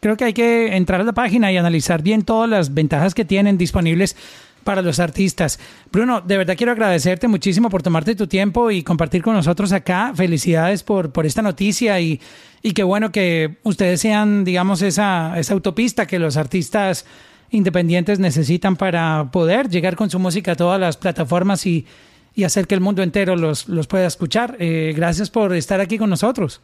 [0.00, 3.24] creo que hay que entrar a la página y analizar bien todas las ventajas que
[3.24, 4.16] tienen disponibles
[4.64, 5.60] para los artistas.
[5.92, 10.12] Bruno, de verdad quiero agradecerte muchísimo por tomarte tu tiempo y compartir con nosotros acá.
[10.16, 12.20] Felicidades por, por esta noticia y,
[12.60, 17.06] y qué bueno que ustedes sean, digamos, esa, esa autopista que los artistas
[17.50, 21.86] independientes necesitan para poder llegar con su música a todas las plataformas y,
[22.34, 24.56] y hacer que el mundo entero los, los pueda escuchar.
[24.58, 26.60] Eh, gracias por estar aquí con nosotros.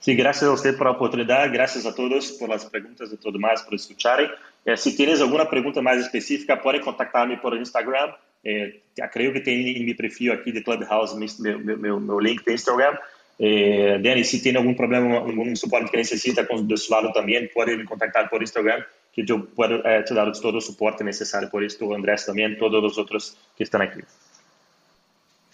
[0.00, 3.38] Sí, gracias a usted por la oportunidad, gracias a todos por las preguntas y todo
[3.38, 4.20] más, por escuchar.
[4.64, 8.10] Eh, si tienes alguna pregunta más específica, puede contactarme por Instagram.
[8.44, 8.82] Eh,
[9.12, 12.96] creo que tiene en mi perfil aquí de Clubhouse mi, link de Instagram.
[13.40, 17.50] Eh, Dani, si tiene algún problema, algún soporte que necesita con, de su lado también,
[17.52, 21.64] puede contactar por Instagram, que yo puedo eh, te dar todo el soporte necesario por
[21.64, 24.00] esto, Andrés también, todos los otros que están aquí.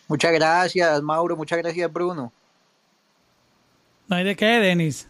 [0.09, 1.37] Muchas gracias, Mauro.
[1.37, 2.33] Muchas gracias, Bruno.
[4.09, 5.09] No hay de qué, Denis.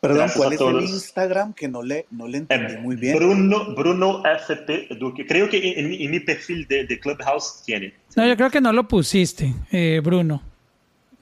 [0.00, 3.16] Perdón, ¿cuál es el Instagram que no le, no le entendí muy bien?
[3.16, 5.26] Bruno, Bruno FP Duque.
[5.26, 7.94] Creo que en, mi perfil de, de, Clubhouse tiene.
[8.14, 10.42] No, yo creo que no lo pusiste, eh, Bruno.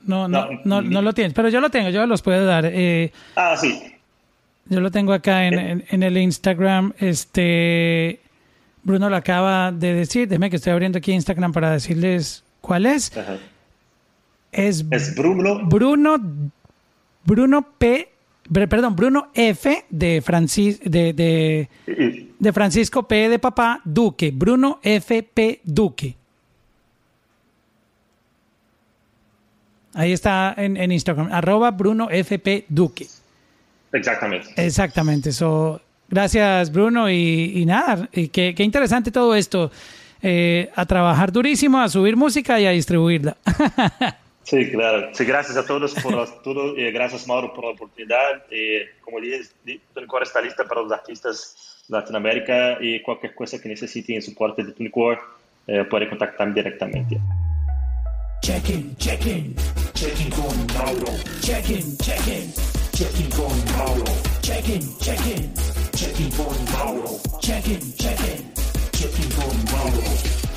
[0.05, 2.67] No, no, no, no, lo tienes, pero yo lo tengo, yo los puedo dar.
[2.67, 3.92] Eh, ah, sí.
[4.67, 5.85] Yo lo tengo acá en, eh.
[5.89, 6.93] en, el Instagram.
[6.99, 8.21] Este
[8.83, 10.29] Bruno lo acaba de decir.
[10.29, 13.13] Déjeme que estoy abriendo aquí Instagram para decirles cuál es.
[14.53, 15.67] Es, es Bruno.
[15.67, 16.17] Bruno
[17.25, 18.09] Bruno P.
[18.53, 19.85] Perdón, Bruno F.
[19.89, 21.69] de, Francis, de, de,
[22.39, 23.29] de Francisco P.
[23.29, 24.33] de Papá Duque.
[24.35, 25.23] Bruno F.
[25.23, 25.61] P.
[25.65, 26.17] Duque.
[29.95, 32.39] Ahí está en, en Instagram, arroba Bruno F.
[32.39, 32.65] P.
[32.69, 33.07] Duque.
[33.93, 34.49] Exactamente.
[34.57, 35.31] Exactamente.
[35.31, 37.11] eso gracias, Bruno.
[37.11, 39.71] Y, nada, y qué, qué, interesante todo esto.
[40.25, 43.37] Eh, a trabajar durísimo, a subir música y a distribuirla.
[44.45, 45.11] Sí, claro.
[45.13, 46.77] Sí, gracias a todos por todo.
[46.77, 48.45] Eh, gracias, Mauro, por la oportunidad.
[48.51, 49.43] Eh, como dije,
[49.95, 54.65] TuneCore está lista para los artistas de Latinoamérica y cualquier cosa que necesiten en soporte
[54.65, 55.21] de TuneCore
[55.67, 57.21] eh, puede contactarme directamente.
[58.43, 59.55] Check-in, check-in,
[59.95, 61.13] check-in con Mauro.
[61.41, 62.53] Check-in, check-in,
[62.95, 64.05] Checking von Mauro.
[64.43, 65.55] Checking, checking.
[65.95, 67.19] Checking von Mauro.
[67.41, 68.53] Checking, checking.
[68.93, 70.52] Checking von Mauro.